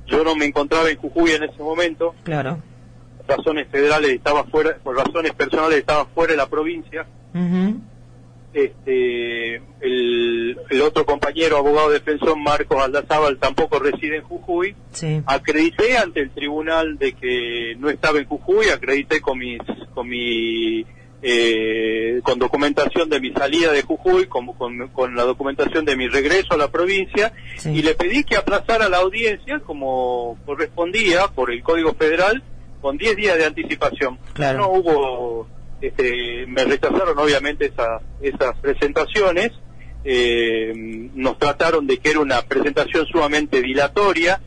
yo 0.06 0.24
no 0.24 0.34
me 0.36 0.44
encontraba 0.46 0.90
en 0.90 0.98
Jujuy 0.98 1.32
en 1.32 1.44
ese 1.44 1.62
momento, 1.62 2.14
claro. 2.24 2.58
por 3.26 3.36
razones 3.38 3.66
federales 3.70 4.10
estaba 4.10 4.44
fuera, 4.44 4.76
por 4.82 4.96
razones 4.96 5.32
personales 5.34 5.78
estaba 5.80 6.06
fuera 6.06 6.32
de 6.32 6.36
la 6.36 6.48
provincia 6.48 7.06
Ujú. 7.34 7.80
este 8.54 9.56
el, 9.80 10.58
el 10.70 10.80
otro 10.82 11.04
compañero 11.04 11.58
abogado 11.58 11.90
defensor 11.90 12.36
Marcos 12.38 12.78
Aldazábal 12.82 13.38
tampoco 13.38 13.78
reside 13.78 14.16
en 14.16 14.22
Jujuy 14.22 14.74
Sí. 14.92 15.22
acredité 15.26 15.96
ante 15.98 16.20
el 16.20 16.30
tribunal 16.30 16.96
de 16.98 17.12
que 17.12 17.74
no 17.78 17.90
estaba 17.90 18.18
en 18.18 18.26
Jujuy 18.26 18.68
acredité 18.70 19.20
con 19.20 19.38
mis 19.38 19.58
con 19.98 20.08
mi 20.08 20.84
eh, 21.22 22.20
con 22.22 22.38
documentación 22.38 23.08
de 23.10 23.18
mi 23.20 23.32
salida 23.32 23.72
de 23.72 23.82
Jujuy 23.82 24.26
con, 24.26 24.46
con 24.92 25.16
la 25.16 25.24
documentación 25.24 25.84
de 25.84 25.96
mi 25.96 26.06
regreso 26.06 26.54
a 26.54 26.56
la 26.56 26.70
provincia 26.70 27.32
Sí. 27.56 27.70
y 27.70 27.82
le 27.82 27.96
pedí 27.96 28.22
que 28.22 28.36
aplazara 28.36 28.88
la 28.88 28.98
audiencia 28.98 29.58
como 29.58 30.38
correspondía 30.46 31.26
por 31.26 31.50
el 31.50 31.64
Código 31.64 31.94
Federal 31.94 32.44
con 32.80 32.96
10 32.96 33.16
días 33.16 33.36
de 33.36 33.46
anticipación 33.46 34.16
Claro. 34.34 34.58
no 34.60 34.68
hubo 34.70 35.48
este, 35.80 36.46
me 36.46 36.64
rechazaron 36.64 37.18
obviamente 37.18 37.66
esa- 37.66 38.00
esas 38.22 38.56
presentaciones 38.60 39.50
eh, 40.04 40.72
nos 41.14 41.36
trataron 41.38 41.88
de 41.88 41.98
que 41.98 42.10
era 42.10 42.20
una 42.20 42.42
presentación 42.42 43.04
sumamente 43.06 43.60
dilatoria 43.60 44.40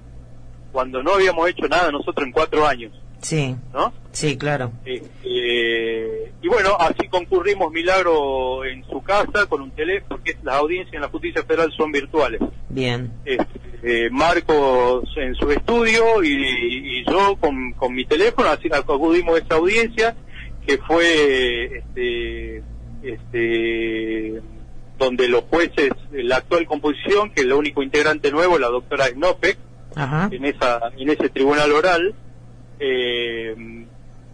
cuando 0.71 1.03
no 1.03 1.15
habíamos 1.15 1.49
hecho 1.49 1.67
nada 1.67 1.91
nosotros 1.91 2.25
en 2.25 2.31
cuatro 2.31 2.65
años 2.65 2.93
Sí. 3.21 3.55
¿no? 3.73 3.93
Sí, 4.11 4.37
claro. 4.37 4.71
Este, 4.83 6.33
y 6.41 6.47
bueno, 6.47 6.75
así 6.79 7.07
concurrimos 7.07 7.71
Milagro 7.71 8.65
en 8.65 8.83
su 8.85 9.01
casa 9.01 9.45
con 9.47 9.61
un 9.61 9.71
teléfono, 9.71 10.17
porque 10.17 10.35
las 10.43 10.55
audiencias 10.55 10.95
en 10.95 11.01
la 11.01 11.09
justicia 11.09 11.43
federal 11.43 11.71
son 11.77 11.91
virtuales. 11.91 12.41
Bien. 12.69 13.11
Este, 13.25 13.59
eh, 13.83 14.09
Marcos 14.11 15.05
en 15.17 15.33
su 15.35 15.49
estudio 15.49 16.23
y, 16.23 16.99
y 16.99 17.05
yo 17.05 17.35
con, 17.37 17.71
con 17.73 17.93
mi 17.93 18.05
teléfono, 18.05 18.49
así 18.49 18.69
acudimos 18.71 19.35
a 19.35 19.39
esta 19.39 19.55
audiencia 19.55 20.15
que 20.65 20.77
fue 20.77 21.77
este, 21.77 22.63
este, 23.01 24.41
donde 24.97 25.27
los 25.27 25.43
jueces, 25.45 25.89
la 26.11 26.37
actual 26.37 26.65
composición, 26.67 27.31
que 27.31 27.41
es 27.41 27.47
el 27.47 27.53
único 27.53 27.81
integrante 27.81 28.31
nuevo, 28.31 28.59
la 28.59 28.67
doctora 28.67 29.07
Snopek, 29.07 29.57
Ajá. 29.95 30.29
en 30.31 30.45
esa 30.45 30.79
en 30.97 31.09
ese 31.09 31.29
tribunal 31.29 31.71
oral 31.71 32.13
eh, 32.81 33.55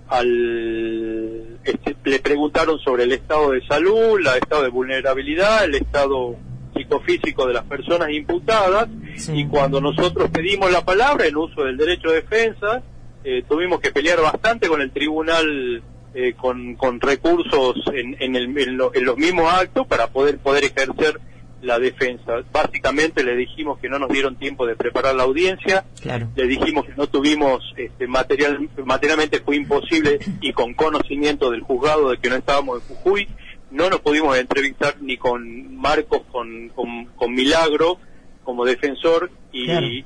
al 0.10 1.60
este, 1.63 1.96
le 2.06 2.20
preguntaron 2.20 2.80
sobre 2.80 3.04
el 3.04 3.12
estado 3.12 3.51
de 3.51 3.66
salud, 3.68 4.20
el 4.20 4.27
estado 4.27 4.63
de 4.63 4.70
vulnerabilidad, 4.70 5.66
el 5.66 5.75
estado 5.75 6.36
psicofísico 6.75 7.46
de 7.48 7.54
las 7.54 7.63
personas 7.66 8.10
imputadas 8.12 8.88
Sí. 9.18 9.34
y 9.34 9.48
cuando 9.48 9.82
nosotros 9.82 10.30
pedimos 10.30 10.72
la 10.72 10.86
palabra 10.86 11.25
en 11.25 11.36
uso 11.36 11.63
del 11.63 11.75
derecho 11.75 12.10
de 12.10 12.22
defensa 12.22 12.84
eh, 13.24 13.44
tuvimos 13.50 13.80
que 13.82 13.92
pelear 13.92 14.22
bastante 14.22 14.68
con 14.68 14.80
el 14.82 14.92
tribunal 14.92 15.82
eh, 16.13 16.34
con, 16.38 16.75
con 16.75 17.01
recursos 17.01 17.75
en, 17.94 18.16
en, 18.20 18.36
el- 18.36 18.56
en 18.58 18.77
lo- 18.77 18.94
en 18.94 19.06
los 19.06 19.18
mismos 19.18 19.51
actos 19.51 19.88
para 19.88 20.08
poder 20.08 20.38
poder 20.38 20.66
ejercer 20.66 21.20
la 21.62 21.80
defensa. 21.80 22.44
Básicamente 22.52 23.24
le 23.24 23.36
dijimos 23.36 23.80
que 23.80 23.90
no 23.90 23.98
nos 24.00 24.10
dieron 24.10 24.36
tiempo 24.36 24.66
de 24.68 24.76
preparar 24.76 25.16
la 25.16 25.24
audiencia, 25.24 25.86
Claro. 26.02 26.30
le 26.36 26.48
dijimos 26.48 26.86
que 26.86 26.94
no 26.96 27.08
tuvimos 27.08 27.62
este, 27.78 28.08
material, 28.08 28.70
materialmente 28.86 29.40
fue 29.40 29.56
imposible 29.56 30.20
y 30.42 30.54
con 30.54 30.74
conocimiento 30.74 31.50
del 31.52 31.62
juzgado 31.62 32.12
de 32.12 32.18
que 32.18 32.30
no 32.30 32.36
estábamos 32.36 32.82
en 32.82 32.96
Jujuy, 32.96 33.28
no 33.72 33.90
nos 33.90 34.00
pudimos 34.02 34.38
entrevistar 34.38 34.96
ni 35.02 35.18
con 35.18 35.76
Marcos, 35.76 36.22
con, 36.32 36.70
con, 36.70 37.06
con 37.16 37.34
Milagro 37.34 38.00
como 38.44 38.64
defensor 38.64 39.30
y, 39.52 39.66
Claro. 39.66 39.88
y, 39.88 40.06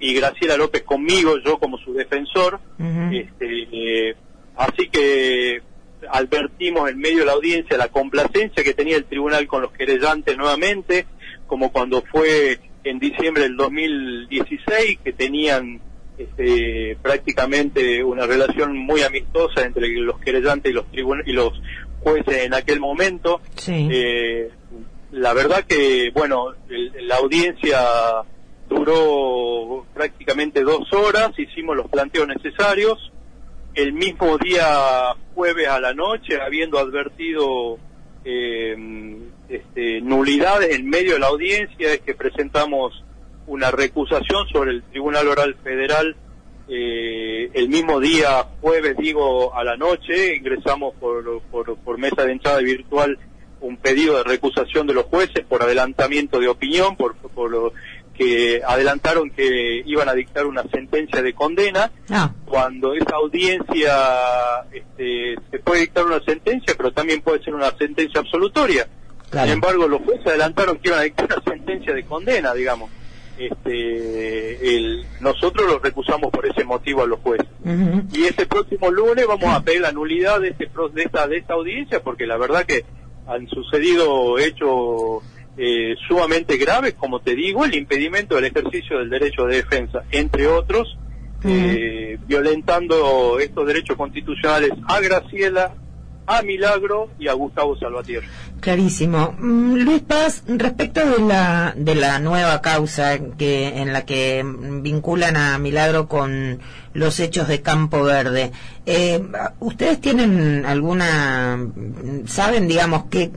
y 0.00 0.14
Graciela 0.14 0.56
López 0.56 0.82
conmigo, 0.82 1.36
yo 1.44 1.58
como 1.58 1.78
su 1.78 1.92
defensor. 1.92 2.58
Este, 3.12 3.68
eh, 4.10 4.16
así 4.56 4.88
que 4.88 5.62
advertimos 6.10 6.90
en 6.90 6.98
medio 6.98 7.20
de 7.20 7.26
la 7.26 7.32
audiencia 7.32 7.76
la 7.76 7.88
complacencia 7.88 8.62
que 8.64 8.74
tenía 8.74 8.96
el 8.96 9.04
tribunal 9.04 9.46
con 9.46 9.62
los 9.62 9.72
querellantes 9.72 10.36
nuevamente, 10.36 11.06
como 11.46 11.72
cuando 11.72 12.02
fue 12.02 12.60
en 12.84 12.98
diciembre 12.98 13.44
del 13.44 13.56
2016, 13.56 14.98
que 15.02 15.12
tenían 15.12 15.80
este, 16.16 16.96
prácticamente 17.02 18.02
una 18.02 18.26
relación 18.26 18.76
muy 18.76 19.02
amistosa 19.02 19.62
entre 19.64 19.88
los 19.88 20.18
querellantes 20.18 20.70
y 20.70 20.74
los 20.74 20.86
y 21.26 21.32
los 21.32 21.52
jueces 22.00 22.44
en 22.44 22.54
aquel 22.54 22.80
momento. 22.80 23.40
Eh, 23.68 24.50
la 25.12 25.32
verdad 25.32 25.64
que, 25.64 26.10
bueno, 26.12 26.54
la 27.00 27.16
audiencia 27.16 27.80
duró 28.68 29.86
prácticamente 29.94 30.62
dos 30.62 30.92
horas, 30.92 31.30
hicimos 31.38 31.76
los 31.76 31.88
planteos 31.88 32.28
necesarios. 32.28 33.12
El 33.78 33.92
mismo 33.92 34.36
día 34.38 35.14
jueves 35.36 35.68
a 35.68 35.78
la 35.78 35.94
noche, 35.94 36.40
habiendo 36.40 36.80
advertido 36.80 37.78
eh, 38.24 38.76
este, 39.48 40.00
nulidades 40.00 40.74
en 40.74 40.90
medio 40.90 41.12
de 41.12 41.20
la 41.20 41.28
audiencia, 41.28 41.92
es 41.92 42.00
que 42.00 42.16
presentamos 42.16 43.04
una 43.46 43.70
recusación 43.70 44.48
sobre 44.48 44.72
el 44.72 44.82
Tribunal 44.82 45.28
Oral 45.28 45.54
Federal 45.62 46.16
eh, 46.68 47.52
el 47.54 47.68
mismo 47.68 48.00
día, 48.00 48.48
jueves, 48.60 48.96
digo, 48.96 49.54
a 49.54 49.62
la 49.62 49.76
noche, 49.76 50.34
ingresamos 50.34 50.94
por, 50.96 51.40
por, 51.52 51.98
mesa 51.98 52.24
de 52.24 52.32
entrada 52.32 52.58
virtual 52.58 53.16
un 53.60 53.76
pedido 53.76 54.16
de 54.16 54.24
recusación 54.24 54.88
de 54.88 54.94
los 54.94 55.04
jueces 55.04 55.44
por 55.48 55.62
adelantamiento 55.62 56.40
de 56.40 56.48
opinión, 56.48 56.96
por, 56.96 57.14
por 57.14 57.72
que 58.18 58.60
adelantaron 58.66 59.30
que 59.30 59.82
iban 59.86 60.08
a 60.08 60.14
dictar 60.14 60.44
una 60.44 60.64
sentencia 60.64 61.22
de 61.22 61.32
condena. 61.32 61.90
Ah. 62.10 62.32
Cuando 62.44 62.92
esa 62.92 63.14
audiencia 63.14 63.94
este, 64.72 65.36
se 65.50 65.58
puede 65.60 65.82
dictar 65.82 66.04
una 66.04 66.20
sentencia, 66.24 66.74
pero 66.76 66.92
también 66.92 67.22
puede 67.22 67.42
ser 67.44 67.54
una 67.54 67.70
sentencia 67.78 68.20
absolutoria. 68.20 68.88
Sin 69.30 69.48
embargo, 69.48 69.86
los 69.86 70.02
jueces 70.02 70.26
adelantaron 70.26 70.78
que 70.78 70.88
iban 70.88 71.00
a 71.00 71.02
dictar 71.02 71.26
una 71.26 71.42
sentencia 71.44 71.94
de 71.94 72.04
condena, 72.04 72.54
digamos 72.54 72.90
este, 73.38 74.76
el, 74.76 75.06
nosotros 75.20 75.68
los 75.68 75.80
recusamos 75.80 76.30
por 76.30 76.44
ese 76.46 76.64
motivo 76.64 77.02
a 77.02 77.06
los 77.06 77.20
jueces. 77.20 77.46
Y 78.12 78.24
este 78.24 78.46
próximo 78.46 78.90
lunes 78.90 79.26
vamos 79.26 79.54
a 79.54 79.62
pedir 79.62 79.82
la 79.82 79.92
nulidad 79.92 80.40
de, 80.40 80.48
este, 80.48 80.68
de, 80.94 81.02
esta, 81.02 81.28
de 81.28 81.36
esta 81.38 81.54
audiencia 81.54 82.02
porque 82.02 82.26
la 82.26 82.36
verdad 82.36 82.64
que 82.64 82.84
han 83.26 83.46
sucedido 83.48 84.38
hechos 84.38 85.22
eh, 85.58 85.96
sumamente 86.06 86.56
graves, 86.56 86.94
como 86.94 87.20
te 87.20 87.34
digo, 87.34 87.64
el 87.64 87.74
impedimento 87.74 88.36
del 88.36 88.44
ejercicio 88.44 88.98
del 88.98 89.10
derecho 89.10 89.44
de 89.44 89.56
defensa, 89.56 90.04
entre 90.12 90.46
otros, 90.46 90.96
eh, 91.44 92.16
violentando 92.26 93.38
estos 93.40 93.66
derechos 93.66 93.96
constitucionales 93.96 94.70
a 94.86 95.00
Graciela, 95.00 95.74
a 96.28 96.42
Milagro 96.42 97.10
y 97.18 97.26
a 97.26 97.32
Gustavo 97.32 97.76
Salvatierra. 97.76 98.26
Clarísimo. 98.60 99.34
Mm, 99.38 99.76
Luis 99.78 100.02
Paz, 100.02 100.44
respecto 100.46 101.00
de 101.00 101.20
la, 101.22 101.72
de 101.76 101.94
la 101.94 102.20
nueva 102.20 102.60
causa 102.60 103.18
que, 103.36 103.80
en 103.80 103.92
la 103.92 104.04
que 104.04 104.44
vinculan 104.44 105.36
a 105.36 105.58
Milagro 105.58 106.06
con 106.06 106.60
los 106.92 107.18
hechos 107.18 107.48
de 107.48 107.62
Campo 107.62 108.04
Verde, 108.04 108.52
eh, 108.86 109.20
¿ustedes 109.58 110.00
tienen 110.00 110.66
alguna, 110.66 111.58
saben, 112.26 112.68
digamos, 112.68 113.04
qué, 113.10 113.30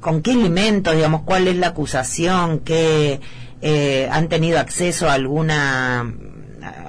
con 0.00 0.22
qué 0.22 0.32
elementos, 0.32 0.94
digamos, 0.94 1.22
cuál 1.22 1.48
es 1.48 1.56
la 1.56 1.68
acusación, 1.68 2.60
que 2.60 3.20
eh, 3.60 4.08
han 4.10 4.28
tenido 4.28 4.58
acceso 4.58 5.08
a 5.08 5.14
alguna 5.14 6.12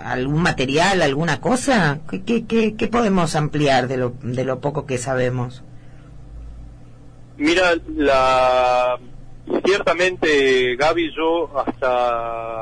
algún 0.03 0.41
material, 0.41 1.01
alguna 1.01 1.39
cosa? 1.41 1.99
¿Qué, 2.09 2.45
qué, 2.45 2.75
qué 2.75 2.87
podemos 2.87 3.35
ampliar 3.35 3.87
de 3.87 3.97
lo, 3.97 4.13
de 4.21 4.43
lo 4.43 4.59
poco 4.59 4.85
que 4.85 4.97
sabemos? 4.97 5.63
Mira, 7.37 7.75
la 7.95 8.99
ciertamente 9.65 10.75
Gaby 10.75 11.11
yo 11.15 11.57
hasta 11.57 12.61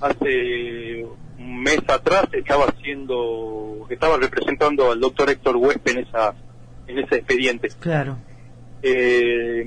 hace 0.00 1.04
un 1.38 1.62
mes 1.62 1.80
atrás 1.88 2.26
estaba 2.32 2.66
haciendo, 2.66 3.86
estaba 3.90 4.16
representando 4.16 4.92
al 4.92 5.00
doctor 5.00 5.30
Héctor 5.30 5.56
Huespe 5.56 5.90
en 5.92 5.98
esa 5.98 6.34
en 6.86 6.98
ese 6.98 7.16
expediente. 7.16 7.68
Claro. 7.80 8.16
Eh, 8.82 9.66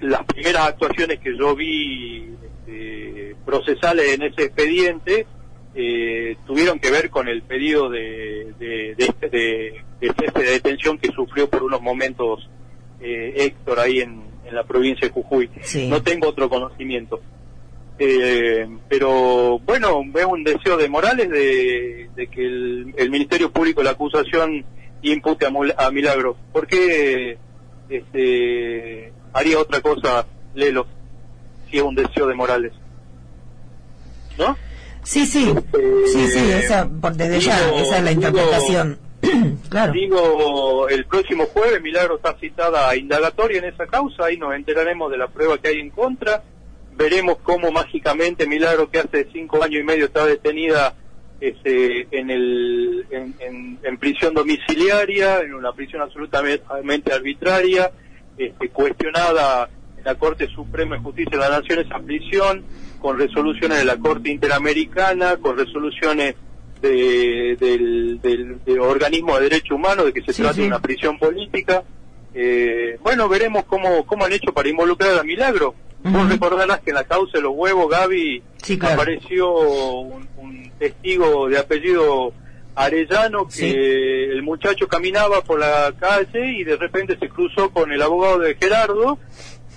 las 0.00 0.24
primeras 0.24 0.68
actuaciones 0.68 1.20
que 1.20 1.36
yo 1.36 1.54
vi 1.54 2.30
este, 2.70 3.36
procesales 3.44 4.14
en 4.14 4.22
ese 4.22 4.44
expediente 4.44 5.26
eh, 5.74 6.36
tuvieron 6.46 6.78
que 6.78 6.90
ver 6.90 7.10
con 7.10 7.28
el 7.28 7.42
pedido 7.42 7.88
de, 7.90 8.52
de, 8.58 8.94
de, 8.96 9.04
este, 9.04 9.28
de, 9.28 9.84
de 10.00 10.50
detención 10.50 10.98
que 10.98 11.10
sufrió 11.12 11.48
por 11.48 11.62
unos 11.62 11.80
momentos 11.80 12.48
eh, 13.00 13.34
Héctor 13.36 13.80
ahí 13.80 14.00
en, 14.00 14.22
en, 14.44 14.54
la 14.54 14.64
provincia 14.64 15.06
de 15.06 15.14
Jujuy. 15.14 15.50
No 15.88 16.02
tengo 16.02 16.28
otro 16.28 16.48
conocimiento. 16.48 17.20
Eh, 17.98 18.66
pero 18.88 19.58
bueno, 19.60 20.02
es 20.14 20.24
un 20.24 20.42
deseo 20.42 20.76
de 20.76 20.88
Morales 20.88 21.28
de, 21.28 22.28
que 22.30 22.44
el, 22.44 23.10
Ministerio 23.10 23.50
Público, 23.50 23.82
la 23.82 23.90
acusación, 23.90 24.64
impute 25.02 25.46
a, 25.46 25.52
a 25.76 25.90
Milagro. 25.90 26.36
¿Por 26.52 26.66
qué 26.66 27.38
este, 27.90 29.12
haría 29.32 29.58
otra 29.58 29.80
cosa 29.80 30.26
Lelo 30.54 30.86
si 31.70 31.78
es 31.78 31.82
un 31.82 31.94
deseo 31.94 32.26
de 32.26 32.34
Morales? 32.34 32.72
¿No? 34.38 34.56
Sí, 35.02 35.26
sí, 35.26 35.52
sí, 36.06 36.28
sí, 36.28 36.38
eh, 36.38 36.58
esa, 36.58 36.84
desde 36.84 37.40
ya, 37.40 37.74
esa 37.74 37.98
es 37.98 38.04
la 38.04 38.12
interpretación. 38.12 38.98
claro. 39.68 39.92
Digo, 39.92 40.88
el 40.88 41.04
próximo 41.06 41.46
jueves 41.46 41.80
Milagro 41.82 42.16
está 42.16 42.36
citada 42.38 42.88
a 42.88 42.96
indagatoria 42.96 43.58
en 43.58 43.64
esa 43.66 43.86
causa, 43.86 44.26
ahí 44.26 44.36
nos 44.36 44.54
enteraremos 44.54 45.10
de 45.10 45.18
la 45.18 45.28
prueba 45.28 45.58
que 45.58 45.68
hay 45.68 45.80
en 45.80 45.90
contra, 45.90 46.42
veremos 46.96 47.38
cómo 47.42 47.70
mágicamente 47.70 48.46
Milagro, 48.46 48.90
que 48.90 48.98
hace 48.98 49.28
cinco 49.32 49.62
años 49.62 49.80
y 49.80 49.84
medio 49.84 50.06
está 50.06 50.26
detenida 50.26 50.94
este, 51.40 52.06
en, 52.10 52.30
el, 52.30 53.06
en, 53.10 53.98
prisión 53.98 54.34
domiciliaria, 54.34 55.40
en 55.40 55.54
una 55.54 55.72
prisión 55.72 56.02
absolutamente 56.02 57.12
arbitraria, 57.12 57.90
este, 58.36 58.68
cuestionada 58.68 59.68
en 59.96 60.04
la 60.04 60.14
Corte 60.14 60.48
Suprema 60.48 60.96
de 60.96 61.02
Justicia 61.02 61.38
de 61.38 61.48
la 61.48 61.60
Nación 61.60 61.78
esa 61.80 61.98
prisión, 61.98 62.64
con 63.00 63.18
resoluciones 63.18 63.78
de 63.78 63.84
la 63.84 63.96
Corte 63.96 64.30
Interamericana, 64.30 65.36
con 65.38 65.56
resoluciones 65.56 66.34
de, 66.82 67.56
del, 67.58 68.20
del, 68.22 68.80
organismo 68.80 69.36
de 69.36 69.44
derechos 69.44 69.72
humanos, 69.72 70.06
de 70.06 70.12
que 70.12 70.22
se 70.22 70.42
trata 70.42 70.60
de 70.60 70.66
una 70.66 70.80
prisión 70.80 71.18
política. 71.18 71.82
Eh, 72.34 72.98
bueno, 73.02 73.28
veremos 73.28 73.64
cómo, 73.64 74.06
cómo 74.06 74.24
han 74.24 74.32
hecho 74.32 74.52
para 74.52 74.68
involucrar 74.68 75.18
a 75.18 75.22
Milagro. 75.22 75.74
Vos 76.02 76.28
recordarás 76.28 76.80
que 76.80 76.90
en 76.90 76.96
la 76.96 77.04
causa 77.04 77.38
de 77.38 77.42
los 77.42 77.52
huevos, 77.54 77.90
Gaby, 77.90 78.42
apareció 78.80 79.52
un, 79.52 80.28
testigo 80.78 81.48
de 81.50 81.58
apellido 81.58 82.32
Arellano 82.74 83.46
que 83.46 84.24
el 84.24 84.42
muchacho 84.42 84.88
caminaba 84.88 85.42
por 85.42 85.60
la 85.60 85.92
calle 86.00 86.58
y 86.58 86.64
de 86.64 86.76
repente 86.76 87.18
se 87.18 87.28
cruzó 87.28 87.70
con 87.70 87.92
el 87.92 88.00
abogado 88.00 88.38
de 88.38 88.54
Gerardo 88.54 89.18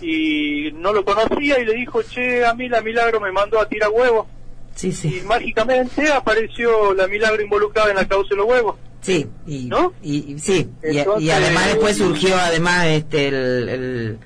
y 0.01 0.71
no 0.75 0.93
lo 0.93 1.03
conocía 1.03 1.59
y 1.59 1.65
le 1.65 1.73
dijo, 1.73 2.01
che, 2.03 2.45
a 2.45 2.53
mí 2.53 2.69
la 2.69 2.81
Milagro 2.81 3.19
me 3.19 3.33
mandó 3.33 3.59
a 3.59 3.67
tirar 3.67 3.89
huevos. 3.89 4.27
Sí, 4.75 4.91
sí. 4.91 5.19
Y 5.21 5.27
mágicamente 5.27 6.09
apareció 6.09 6.93
la 6.93 7.07
Milagro 7.07 7.41
involucrada 7.41 7.89
en 7.89 7.97
la 7.97 8.07
causa 8.07 8.29
de 8.29 8.35
los 8.37 8.45
huevos. 8.45 8.75
Sí, 9.01 9.27
y, 9.45 9.65
¿no? 9.65 9.93
y, 10.01 10.39
sí, 10.39 10.69
y, 10.81 11.29
además 11.29 11.67
después 11.67 11.97
surgió 11.97 12.37
además 12.37 12.85
este 12.85 13.27
el, 13.27 14.17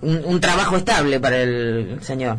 un, 0.00 0.40
trabajo 0.40 0.76
estable 0.76 1.20
para 1.20 1.42
el 1.42 1.98
señor. 2.02 2.36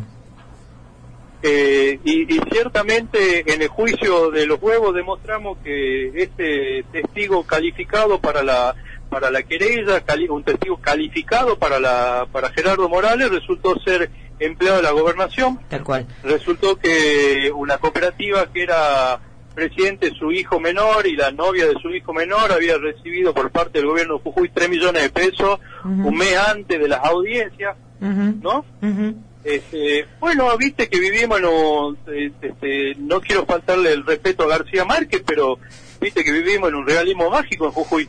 Eh, 1.42 1.98
y, 2.04 2.34
y, 2.34 2.40
ciertamente 2.50 3.50
en 3.52 3.62
el 3.62 3.68
juicio 3.68 4.30
de 4.30 4.46
los 4.46 4.60
huevos 4.60 4.94
demostramos 4.94 5.56
que 5.64 6.08
este 6.22 6.84
testigo 6.92 7.44
calificado 7.44 8.20
para 8.20 8.42
la 8.42 8.74
para 9.08 9.30
la 9.30 9.42
querella, 9.42 10.02
un 10.28 10.44
testigo 10.44 10.78
calificado 10.80 11.58
para 11.58 11.80
la 11.80 12.26
para 12.30 12.50
Gerardo 12.50 12.88
Morales 12.88 13.30
resultó 13.30 13.74
ser 13.80 14.10
empleado 14.38 14.78
de 14.78 14.82
la 14.82 14.92
gobernación. 14.92 15.58
Tal 15.68 15.82
cual. 15.82 16.06
Resultó 16.22 16.76
que 16.76 17.50
una 17.54 17.78
cooperativa 17.78 18.46
que 18.52 18.62
era 18.62 19.20
presidente 19.54 20.10
su 20.18 20.32
hijo 20.32 20.60
menor 20.60 21.06
y 21.06 21.16
la 21.16 21.30
novia 21.30 21.66
de 21.66 21.74
su 21.80 21.90
hijo 21.90 22.12
menor 22.12 22.52
había 22.52 22.78
recibido 22.78 23.34
por 23.34 23.50
parte 23.50 23.78
del 23.78 23.88
gobierno 23.88 24.14
de 24.14 24.20
Jujuy 24.20 24.48
3 24.48 24.68
millones 24.68 25.02
de 25.02 25.10
pesos 25.10 25.60
un 25.84 26.16
mes 26.16 26.36
antes 26.36 26.80
de 26.80 26.88
las 26.88 27.04
audiencias, 27.04 27.76
¿no? 28.00 28.64
Este, 29.42 30.06
bueno, 30.20 30.54
viste 30.58 30.88
que 30.88 31.00
vivimos, 31.00 31.40
no, 31.40 31.96
este, 32.12 32.94
no 32.98 33.20
quiero 33.20 33.46
faltarle 33.46 33.92
el 33.92 34.04
respeto 34.04 34.44
a 34.44 34.48
García 34.48 34.84
Márquez, 34.84 35.22
pero 35.26 35.58
viste 36.00 36.22
que 36.22 36.32
vivimos 36.32 36.68
en 36.68 36.74
un 36.74 36.86
realismo 36.86 37.30
mágico 37.30 37.66
en 37.66 37.72
Jujuy. 37.72 38.08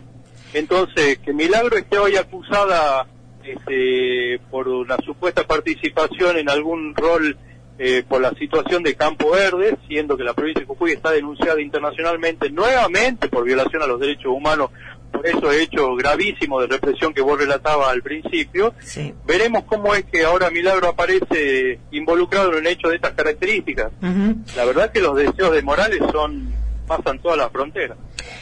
Entonces, 0.54 1.20
que 1.20 1.32
Milagro 1.32 1.78
esté 1.78 1.98
hoy 1.98 2.18
acusada 2.18 3.08
este, 3.44 4.40
por 4.50 4.68
una 4.68 4.98
supuesta 4.98 5.48
participación 5.48 6.38
en 6.38 6.50
algún 6.50 6.94
rol 6.96 7.38
eh, 7.80 8.04
por 8.08 8.22
la 8.22 8.32
situación 8.36 8.84
de 8.84 8.96
Campo 8.96 9.32
Verde, 9.32 9.78
siendo 9.88 10.18
que 10.18 10.24
la 10.24 10.34
provincia 10.34 10.62
de 10.62 10.68
Jujuy 10.68 10.92
está 10.92 11.12
denunciada 11.12 11.62
internacionalmente 11.62 12.50
nuevamente 12.50 13.28
por 13.28 13.44
violación 13.44 13.82
a 13.82 13.88
los 13.88 14.00
derechos 14.00 14.28
humanos 14.28 14.70
por 15.12 15.28
esos 15.28 15.54
hechos 15.56 15.98
gravísimos 15.98 16.62
de 16.62 16.68
represión 16.68 17.14
que 17.14 17.22
vos 17.22 17.38
relatabas 17.38 17.90
al 17.90 18.02
principio, 18.02 18.74
veremos 19.26 19.66
cómo 19.66 19.94
es 19.94 20.06
que 20.06 20.24
ahora 20.24 20.50
Milagro 20.50 20.88
aparece 20.88 21.80
involucrado 21.92 22.52
en 22.54 22.60
un 22.60 22.68
hecho 22.68 22.88
de 22.88 22.96
estas 22.96 23.12
características. 23.12 23.92
La 24.56 24.66
verdad 24.66 24.92
que 24.92 25.02
los 25.02 25.16
deseos 25.16 25.54
de 25.54 25.62
Morales 25.62 26.00
son 26.12 26.54
pasan 26.88 27.20
todas 27.20 27.38
las 27.38 27.52
fronteras. 27.52 27.98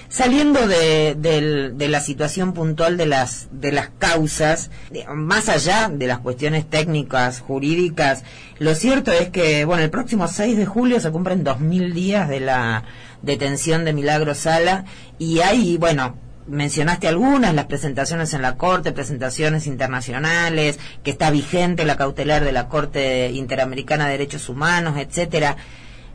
Saliendo 0.10 0.68
de, 0.68 1.16
de, 1.16 1.88
la 1.88 2.00
situación 2.02 2.54
puntual 2.54 2.98
de 2.98 3.06
las, 3.06 3.48
de 3.52 3.72
las 3.72 3.90
causas, 3.98 4.72
más 5.14 5.50
allá 5.50 5.90
de 5.90 6.08
las 6.08 6.20
cuestiones 6.20 6.70
técnicas, 6.70 7.40
jurídicas, 7.40 8.24
lo 8.58 8.76
cierto 8.76 9.12
es 9.12 9.30
que, 9.30 9.66
bueno, 9.66 9.84
el 9.84 9.90
próximo 9.90 10.28
6 10.28 10.58
de 10.58 10.66
julio 10.66 11.00
se 11.00 11.12
cumplen 11.12 11.46
2.000 11.46 11.94
días 11.94 12.28
de 12.28 12.40
la 12.40 12.84
detención 13.22 13.86
de 13.86 13.94
Milagro 13.94 14.34
Sala 14.36 14.86
y 15.18 15.40
hay, 15.40 15.78
bueno, 15.78 16.16
mencionaste 16.50 17.08
algunas, 17.08 17.54
las 17.54 17.66
presentaciones 17.66 18.34
en 18.34 18.42
la 18.42 18.56
Corte, 18.56 18.92
presentaciones 18.92 19.68
internacionales, 19.68 20.80
que 21.04 21.12
está 21.12 21.30
vigente 21.30 21.86
la 21.86 21.98
cautelar 21.98 22.44
de 22.44 22.52
la 22.52 22.68
Corte 22.68 23.32
Interamericana 23.32 24.06
de 24.06 24.14
Derechos 24.14 24.50
Humanos, 24.50 24.98
etcétera. 24.98 25.58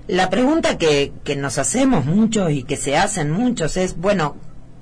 La 0.06 0.28
pregunta 0.28 0.76
que, 0.76 1.12
que 1.24 1.34
nos 1.34 1.56
hacemos 1.56 2.04
muchos 2.04 2.50
y 2.50 2.62
que 2.62 2.76
se 2.76 2.96
hacen 2.96 3.30
muchos 3.30 3.78
es, 3.78 3.96
bueno, 3.96 4.36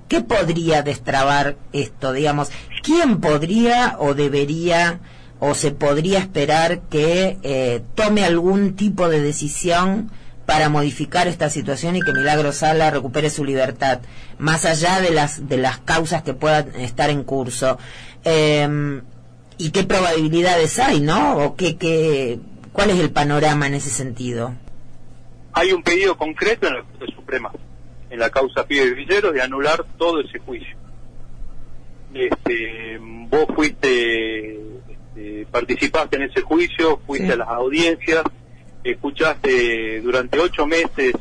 ¿qué 0.08 0.20
podría 0.20 0.82
destrabar 0.82 1.56
esto? 1.72 2.12
Digamos, 2.12 2.50
¿quién 2.82 3.20
podría 3.20 3.96
o 4.00 4.14
debería 4.14 4.98
o 5.38 5.54
se 5.54 5.70
podría 5.70 6.18
esperar 6.18 6.82
que 6.82 7.38
eh, 7.42 7.82
tome 7.94 8.24
algún 8.24 8.74
tipo 8.74 9.08
de 9.08 9.20
decisión 9.20 10.10
para 10.44 10.68
modificar 10.68 11.28
esta 11.28 11.50
situación 11.50 11.96
y 11.96 12.00
que 12.00 12.12
Milagro 12.12 12.52
Sala 12.52 12.90
recupere 12.90 13.30
su 13.30 13.44
libertad, 13.44 14.00
más 14.38 14.64
allá 14.64 15.00
de 15.00 15.10
las, 15.10 15.48
de 15.48 15.56
las 15.56 15.78
causas 15.78 16.22
que 16.22 16.34
puedan 16.34 16.74
estar 16.76 17.10
en 17.10 17.22
curso? 17.22 17.78
Em, 18.24 19.02
¿Y 19.56 19.70
qué 19.70 19.84
probabilidades 19.84 20.78
hay, 20.80 21.00
no? 21.00 21.36
¿O 21.38 21.54
qué, 21.54 21.76
qué, 21.76 22.40
cuál 22.72 22.90
es 22.90 22.98
el 22.98 23.10
panorama 23.10 23.68
en 23.68 23.74
ese 23.74 23.90
sentido? 23.90 24.54
Hay 25.52 25.72
un 25.72 25.82
pedido 25.82 26.16
concreto 26.16 26.66
en 26.66 26.74
la 26.74 26.82
Corte 26.82 27.14
Suprema, 27.14 27.52
en 28.10 28.18
la 28.18 28.30
causa 28.30 28.66
Pío 28.66 28.84
Villeros, 28.94 29.32
de 29.32 29.42
anular 29.42 29.84
todo 29.98 30.20
ese 30.20 30.38
juicio. 30.38 30.76
Este, 32.14 32.98
vos 33.00 33.46
fuiste, 33.54 34.54
este, 34.88 35.46
participaste 35.50 36.16
en 36.16 36.22
ese 36.22 36.42
juicio, 36.42 37.00
fuiste 37.06 37.32
a 37.32 37.36
las 37.36 37.48
audiencias, 37.48 38.22
escuchaste 38.84 40.00
durante 40.00 40.38
ocho 40.38 40.66
meses 40.66 41.12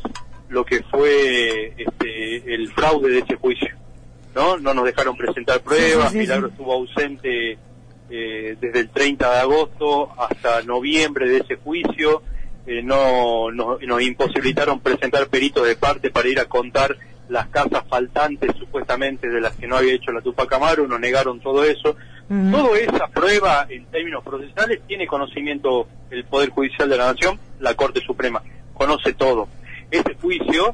lo 0.50 0.66
que 0.66 0.84
fue 0.84 1.74
este, 1.78 2.54
el 2.54 2.72
fraude 2.74 3.10
de 3.10 3.20
ese 3.20 3.36
juicio. 3.36 3.70
¿no? 4.36 4.58
No 4.58 4.74
nos 4.74 4.86
dejaron 4.86 5.16
presentar 5.16 5.62
pruebas, 5.62 6.14
Milagro 6.14 6.48
estuvo 6.48 6.74
ausente 6.74 7.58
eh, 8.10 8.58
desde 8.60 8.80
el 8.80 8.90
30 8.90 9.32
de 9.32 9.40
agosto 9.40 10.12
hasta 10.18 10.62
noviembre 10.64 11.30
de 11.30 11.38
ese 11.38 11.56
juicio, 11.56 12.24
eh, 12.72 12.82
no, 12.82 13.52
nos 13.52 14.02
imposibilitaron 14.02 14.80
presentar 14.80 15.28
peritos 15.28 15.68
de 15.68 15.76
parte 15.76 16.10
para 16.10 16.30
ir 16.30 16.40
a 16.40 16.46
contar 16.46 16.96
las 17.28 17.48
casas 17.48 17.84
faltantes 17.90 18.56
supuestamente 18.58 19.28
de 19.28 19.42
las 19.42 19.58
que 19.58 19.68
no 19.68 19.76
había 19.76 19.94
hecho 19.94 20.14
la 20.14 20.22
Tupac 20.22 20.54
Amaru, 20.54 20.88
nos 20.88 21.00
negaron 21.00 21.42
todo 21.42 21.66
eso. 21.66 21.98
Toda 22.30 22.80
esa 22.80 23.08
prueba 23.08 23.68
en 23.70 23.88
términos 23.88 24.24
procesales 24.24 24.80
tiene 24.88 25.06
conocimiento 25.06 25.86
el 26.12 26.24
Poder 26.24 26.52
Judicial 26.52 26.88
de 26.88 26.96
la 26.96 27.12
Nación, 27.12 27.38
la 27.60 27.74
Corte 27.74 28.00
Suprema, 28.00 28.42
conoce 28.74 29.12
todo. 29.12 29.50
Este 29.90 30.16
juicio, 30.16 30.74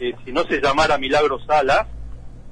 eh, 0.00 0.14
si 0.22 0.32
no 0.32 0.44
se 0.44 0.60
llamara 0.60 0.98
Milagro 0.98 1.38
Sala, 1.46 1.86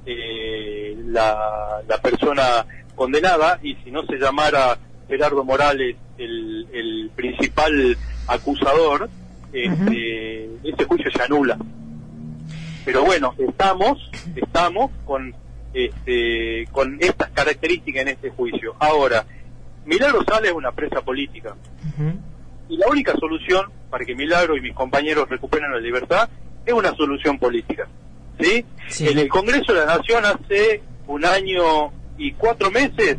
eh, 0.07 0.97
la, 1.05 1.83
la 1.87 1.99
persona 2.01 2.64
condenada, 2.95 3.59
y 3.62 3.75
si 3.85 3.90
no 3.90 4.07
se 4.07 4.16
llamara 4.16 4.79
Gerardo 5.07 5.45
Morales 5.45 5.97
el, 6.21 6.67
el 6.73 7.11
principal 7.15 7.97
acusador, 8.27 9.09
este, 9.53 10.45
ese 10.63 10.85
juicio 10.85 11.11
se 11.11 11.23
anula. 11.23 11.59
Pero 12.85 13.05
bueno, 13.05 13.35
estamos, 13.39 14.11
estamos 14.37 14.91
con, 15.05 15.35
este, 15.75 16.67
con 16.73 16.99
estas 17.01 17.31
características 17.31 18.03
en 18.03 18.09
este 18.09 18.31
juicio. 18.31 18.75
Ahora, 18.79 19.25
Milagro 19.85 20.25
sale 20.25 20.49
es 20.49 20.55
una 20.55 20.73
presa 20.73 21.01
política. 21.01 21.55
Y 22.69 22.77
la 22.77 22.87
única 22.89 23.13
solución 23.19 23.67
para 23.91 24.05
que 24.05 24.15
Milagro 24.15 24.57
y 24.57 24.61
mis 24.61 24.75
compañeros 24.75 25.29
recuperen 25.29 25.73
la 25.73 25.81
libertad 25.81 26.29
es 26.65 26.73
una 26.73 26.95
solución 26.95 27.39
política. 27.39 27.89
¿sí? 28.39 28.65
En 29.01 29.19
el 29.19 29.29
Congreso 29.29 29.73
de 29.73 29.81
la 29.81 29.99
Nación 29.99 30.25
hace 30.25 30.83
un 31.07 31.25
año 31.25 31.93
y 32.17 32.33
cuatro 32.33 32.71
meses 32.71 33.17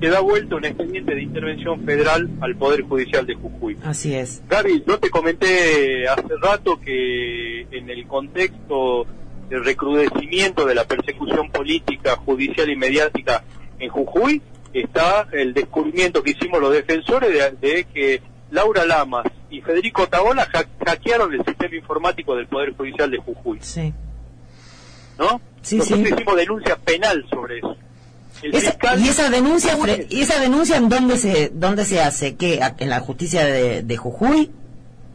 que 0.00 0.08
da 0.08 0.20
vuelta 0.20 0.56
un 0.56 0.64
expediente 0.64 1.14
de 1.14 1.22
intervención 1.22 1.84
federal 1.84 2.28
al 2.40 2.56
Poder 2.56 2.82
Judicial 2.82 3.26
de 3.26 3.34
Jujuy. 3.34 3.76
Así 3.84 4.14
es. 4.14 4.42
Gaby, 4.48 4.84
yo 4.86 4.98
te 4.98 5.10
comenté 5.10 6.08
hace 6.08 6.36
rato 6.40 6.78
que 6.80 7.62
en 7.70 7.88
el 7.88 8.06
contexto 8.06 9.06
del 9.48 9.64
recrudecimiento 9.64 10.66
de 10.66 10.74
la 10.74 10.84
persecución 10.84 11.50
política, 11.50 12.16
judicial 12.16 12.68
y 12.68 12.76
mediática 12.76 13.44
en 13.78 13.90
Jujuy, 13.90 14.42
está 14.72 15.28
el 15.32 15.54
descubrimiento 15.54 16.22
que 16.22 16.32
hicimos 16.32 16.60
los 16.60 16.72
defensores 16.72 17.60
de, 17.60 17.86
que 17.92 18.20
Laura 18.50 18.84
Lamas 18.84 19.26
y 19.50 19.60
Federico 19.60 20.06
Tabola 20.08 20.48
hackearon 20.84 21.32
el 21.32 21.44
sistema 21.44 21.74
informático 21.74 22.36
del 22.36 22.46
Poder 22.46 22.74
Judicial 22.76 23.10
de 23.10 23.18
Jujuy. 23.18 23.58
Sí. 23.62 23.94
¿No? 25.18 25.40
Sí, 25.62 25.78
Nosotros 25.78 26.10
hicimos 26.10 26.36
denuncia 26.36 26.76
penal 26.76 27.24
sobre 27.30 27.58
eso 27.58 27.76
y 28.42 29.08
esa 29.08 29.30
denuncia 29.30 29.76
y 30.08 30.20
esa 30.20 30.40
denuncia 30.40 30.76
en 30.76 30.88
dónde 30.88 31.16
se 31.16 31.50
dónde 31.52 31.84
se 31.84 32.00
hace 32.00 32.36
qué 32.36 32.60
en 32.78 32.88
la 32.88 33.00
justicia 33.00 33.44
de, 33.44 33.96
Jujuy 33.96 34.50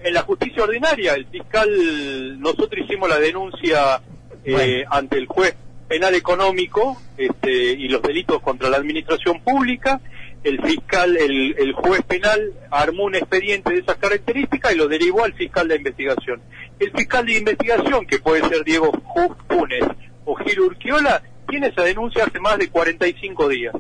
en 0.03 0.13
la 0.13 0.21
justicia 0.21 0.63
ordinaria 0.63 1.13
el 1.13 1.25
fiscal 1.27 2.39
nosotros 2.39 2.85
hicimos 2.85 3.09
la 3.09 3.19
denuncia 3.19 4.01
eh, 4.43 4.83
ante 4.89 5.17
el 5.17 5.27
juez 5.27 5.55
penal 5.91 6.15
económico 6.15 7.01
este, 7.17 7.51
y 7.51 7.89
los 7.89 8.01
delitos 8.01 8.41
contra 8.41 8.69
la 8.69 8.77
administración 8.77 9.41
pública. 9.41 9.99
El 10.41 10.61
fiscal 10.61 11.17
el, 11.17 11.53
el 11.59 11.73
juez 11.73 12.01
penal 12.03 12.53
armó 12.71 13.03
un 13.03 13.15
expediente 13.15 13.73
de 13.73 13.79
esas 13.79 13.97
características 13.97 14.73
y 14.73 14.77
lo 14.77 14.87
derivó 14.87 15.25
al 15.25 15.33
fiscal 15.33 15.67
de 15.67 15.75
investigación. 15.75 16.41
El 16.79 16.91
fiscal 16.91 17.25
de 17.25 17.37
investigación 17.37 18.07
que 18.07 18.19
puede 18.19 18.47
ser 18.47 18.63
Diego 18.63 18.91
Junes 19.49 19.83
o 20.23 20.35
Gil 20.35 20.61
Urquiola 20.61 21.21
tiene 21.51 21.67
esa 21.67 21.83
denuncia 21.83 22.23
hace 22.23 22.39
más 22.39 22.57
de 22.57 22.69
45 22.69 23.49
días. 23.49 23.75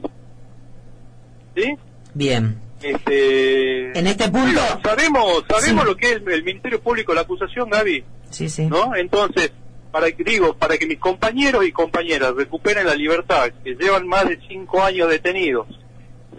¿Sí? 1.55 1.73
Bien. 2.13 2.59
Este, 2.81 3.97
en 3.97 4.07
este 4.07 4.27
punto 4.29 4.59
sabemos 4.83 5.43
sabemos 5.47 5.85
lo 5.85 5.95
que 5.95 6.13
es 6.13 6.21
el 6.25 6.43
Ministerio 6.43 6.81
Público 6.81 7.13
la 7.13 7.21
acusación 7.21 7.69
Gaby. 7.69 8.03
Sí 8.31 8.49
sí. 8.49 8.65
No 8.65 8.95
entonces 8.95 9.51
para 9.91 10.11
que 10.11 10.23
digo 10.23 10.55
para 10.55 10.77
que 10.77 10.87
mis 10.87 10.97
compañeros 10.97 11.63
y 11.65 11.71
compañeras 11.71 12.33
recuperen 12.35 12.87
la 12.87 12.95
libertad 12.95 13.51
que 13.63 13.75
llevan 13.75 14.07
más 14.07 14.27
de 14.27 14.39
cinco 14.47 14.81
años 14.81 15.09
detenidos 15.09 15.67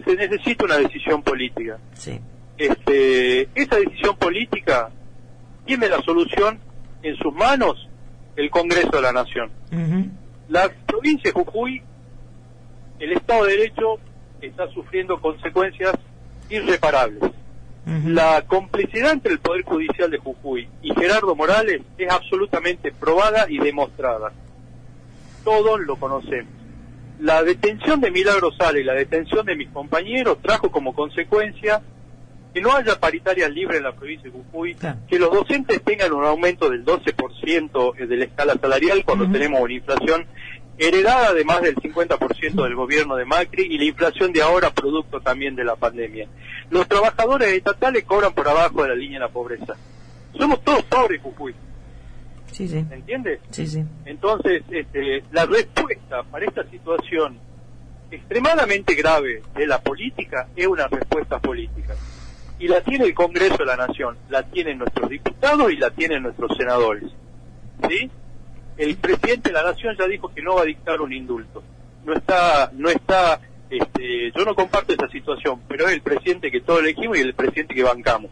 se 0.05 0.15
necesita 0.15 0.65
una 0.65 0.77
decisión 0.79 1.23
política. 1.23 1.77
Sí. 1.93 2.19
Este 2.57 3.47
esa 3.55 3.77
decisión 3.77 4.17
política 4.17 4.89
tiene 5.65 5.87
la 5.87 6.01
solución 6.01 6.59
en 7.03 7.15
sus 7.15 7.33
manos 7.33 7.87
el 8.35 8.49
Congreso 8.49 8.89
de 8.91 9.01
la 9.01 9.13
Nación 9.13 9.49
la 10.49 10.69
provincia 10.85 11.31
de 11.31 11.43
Jujuy, 11.43 11.81
el 12.99 13.13
Estado 13.13 13.45
de 13.45 13.57
Derecho 13.57 13.99
está 14.41 14.67
sufriendo 14.69 15.19
consecuencias 15.19 15.93
irreparables. 16.49 17.31
La 18.05 18.43
complicidad 18.47 19.11
entre 19.11 19.33
el 19.33 19.39
Poder 19.39 19.63
Judicial 19.63 20.09
de 20.09 20.17
Jujuy 20.17 20.69
y 20.81 20.93
Gerardo 20.93 21.35
Morales 21.35 21.81
es 21.97 22.09
absolutamente 22.09 22.93
probada 22.93 23.45
y 23.49 23.57
demostrada. 23.57 24.31
Todos 25.43 25.81
lo 25.81 25.97
conocemos. 25.97 26.51
La 27.19 27.43
detención 27.43 27.99
de 27.99 28.11
Milagro 28.11 28.51
Sala 28.53 28.79
y 28.79 28.83
la 28.83 28.93
detención 28.93 29.45
de 29.45 29.55
mis 29.55 29.69
compañeros 29.69 30.37
trajo 30.41 30.71
como 30.71 30.93
consecuencia 30.93 31.81
que 32.53 32.61
no 32.61 32.75
haya 32.75 32.99
paritaria 32.99 33.49
libre 33.49 33.77
en 33.77 33.83
la 33.83 33.93
provincia 33.93 34.29
de 34.29 34.37
Jujuy, 34.37 34.77
que 35.07 35.17
los 35.17 35.31
docentes 35.31 35.81
tengan 35.83 36.13
un 36.13 36.23
aumento 36.23 36.69
del 36.69 36.85
12% 36.85 37.95
de 37.95 38.17
la 38.17 38.25
escala 38.25 38.53
salarial 38.61 39.03
cuando 39.03 39.29
tenemos 39.29 39.59
una 39.59 39.73
inflación 39.73 40.27
heredada 40.77 41.33
de 41.33 41.43
más 41.45 41.61
del 41.61 41.75
50% 41.75 42.63
del 42.63 42.75
gobierno 42.75 43.15
de 43.15 43.25
Macri 43.25 43.63
y 43.63 43.77
la 43.77 43.85
inflación 43.85 44.31
de 44.31 44.43
ahora 44.43 44.71
producto 44.71 45.19
también 45.19 45.55
de 45.55 45.63
la 45.63 45.75
pandemia. 45.75 46.27
Los 46.69 46.87
trabajadores 46.87 47.49
estatales 47.49 48.03
cobran 48.03 48.33
por 48.33 48.47
abajo 48.47 48.83
de 48.83 48.89
la 48.89 48.95
línea 48.95 49.19
de 49.19 49.25
la 49.25 49.31
pobreza. 49.31 49.75
Somos 50.37 50.63
todos 50.63 50.83
pobres, 50.83 51.21
Jujuy. 51.21 51.55
Sí, 52.51 52.67
sí. 52.67 52.85
¿Me 52.87 52.97
entiendes? 52.97 53.39
Sí, 53.49 53.65
sí. 53.65 53.83
Entonces, 54.05 54.63
este, 54.69 55.23
la 55.31 55.45
respuesta 55.47 56.21
para 56.23 56.45
esta 56.45 56.63
situación 56.69 57.39
extremadamente 58.11 58.93
grave 58.93 59.41
de 59.55 59.65
la 59.65 59.81
política 59.81 60.47
es 60.55 60.67
una 60.67 60.87
respuesta 60.87 61.39
política 61.39 61.95
y 62.59 62.67
la 62.67 62.81
tiene 62.81 63.05
el 63.05 63.13
Congreso 63.13 63.57
de 63.57 63.65
la 63.65 63.75
Nación, 63.75 64.17
la 64.29 64.43
tienen 64.43 64.77
nuestros 64.77 65.09
diputados 65.09 65.71
y 65.71 65.77
la 65.77 65.91
tienen 65.91 66.23
nuestros 66.23 66.55
senadores. 66.57 67.03
¿Sí? 67.89 68.09
El 68.77 68.95
presidente 68.95 69.49
de 69.49 69.53
la 69.53 69.63
Nación 69.63 69.95
ya 69.97 70.07
dijo 70.07 70.33
que 70.33 70.41
no 70.41 70.55
va 70.55 70.61
a 70.61 70.65
dictar 70.65 71.01
un 71.01 71.13
indulto. 71.13 71.63
No 72.05 72.13
está, 72.13 72.71
no 72.73 72.89
está, 72.89 73.39
este, 73.69 74.31
yo 74.35 74.45
no 74.45 74.55
comparto 74.55 74.93
esa 74.93 75.07
situación, 75.09 75.61
pero 75.67 75.87
es 75.87 75.93
el 75.93 76.01
presidente 76.01 76.51
que 76.51 76.61
todos 76.61 76.79
elegimos 76.81 77.17
y 77.17 77.21
el 77.21 77.33
presidente 77.33 77.75
que 77.75 77.83
bancamos. 77.83 78.31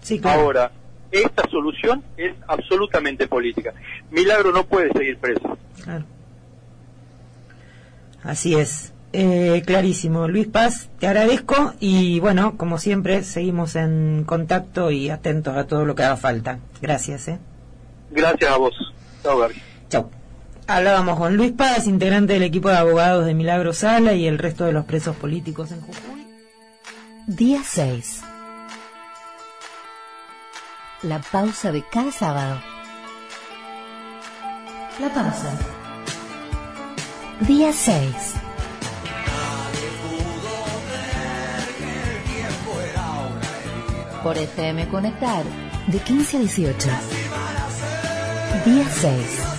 Sí, 0.00 0.20
Ahora, 0.24 0.72
esta 1.10 1.48
solución 1.48 2.02
es 2.16 2.34
absolutamente 2.48 3.28
política. 3.28 3.74
Milagro 4.10 4.50
no 4.50 4.64
puede 4.64 4.90
seguir 4.92 5.18
preso. 5.18 5.58
Claro. 5.84 6.04
Así 8.24 8.54
es. 8.54 8.92
Eh, 9.12 9.62
clarísimo. 9.66 10.26
Luis 10.26 10.48
Paz, 10.48 10.88
te 10.98 11.06
agradezco 11.06 11.74
y 11.80 12.18
bueno, 12.20 12.56
como 12.56 12.78
siempre, 12.78 13.24
seguimos 13.24 13.76
en 13.76 14.24
contacto 14.24 14.90
y 14.90 15.10
atentos 15.10 15.56
a 15.56 15.66
todo 15.66 15.84
lo 15.84 15.94
que 15.94 16.02
haga 16.02 16.16
falta. 16.16 16.58
Gracias. 16.80 17.28
¿eh? 17.28 17.38
Gracias 18.10 18.50
a 18.50 18.56
vos. 18.56 18.74
Chao, 19.22 19.38
Gaby. 19.38 19.54
Chau. 19.90 20.10
Hablábamos 20.66 21.18
con 21.18 21.36
Luis 21.36 21.52
Paz, 21.52 21.86
integrante 21.86 22.34
del 22.34 22.44
equipo 22.44 22.70
de 22.70 22.76
abogados 22.76 23.26
de 23.26 23.34
Milagro 23.34 23.72
Sala 23.72 24.14
y 24.14 24.26
el 24.26 24.38
resto 24.38 24.64
de 24.64 24.72
los 24.72 24.86
presos 24.86 25.16
políticos 25.16 25.72
en 25.72 25.80
Jujuy. 25.80 26.26
Día 27.26 27.60
6. 27.64 28.22
La 31.02 31.18
pausa 31.20 31.72
de 31.72 31.84
cada 31.90 32.12
sábado. 32.12 32.60
La 35.00 35.12
pausa. 35.12 35.58
Día 37.40 37.72
6. 37.72 38.34
Por 44.22 44.38
FM 44.38 44.88
Conectar, 44.88 45.42
de 45.88 45.98
15 45.98 46.36
a 46.36 46.40
18. 46.40 46.88
Día 48.64 48.88
6. 48.88 49.51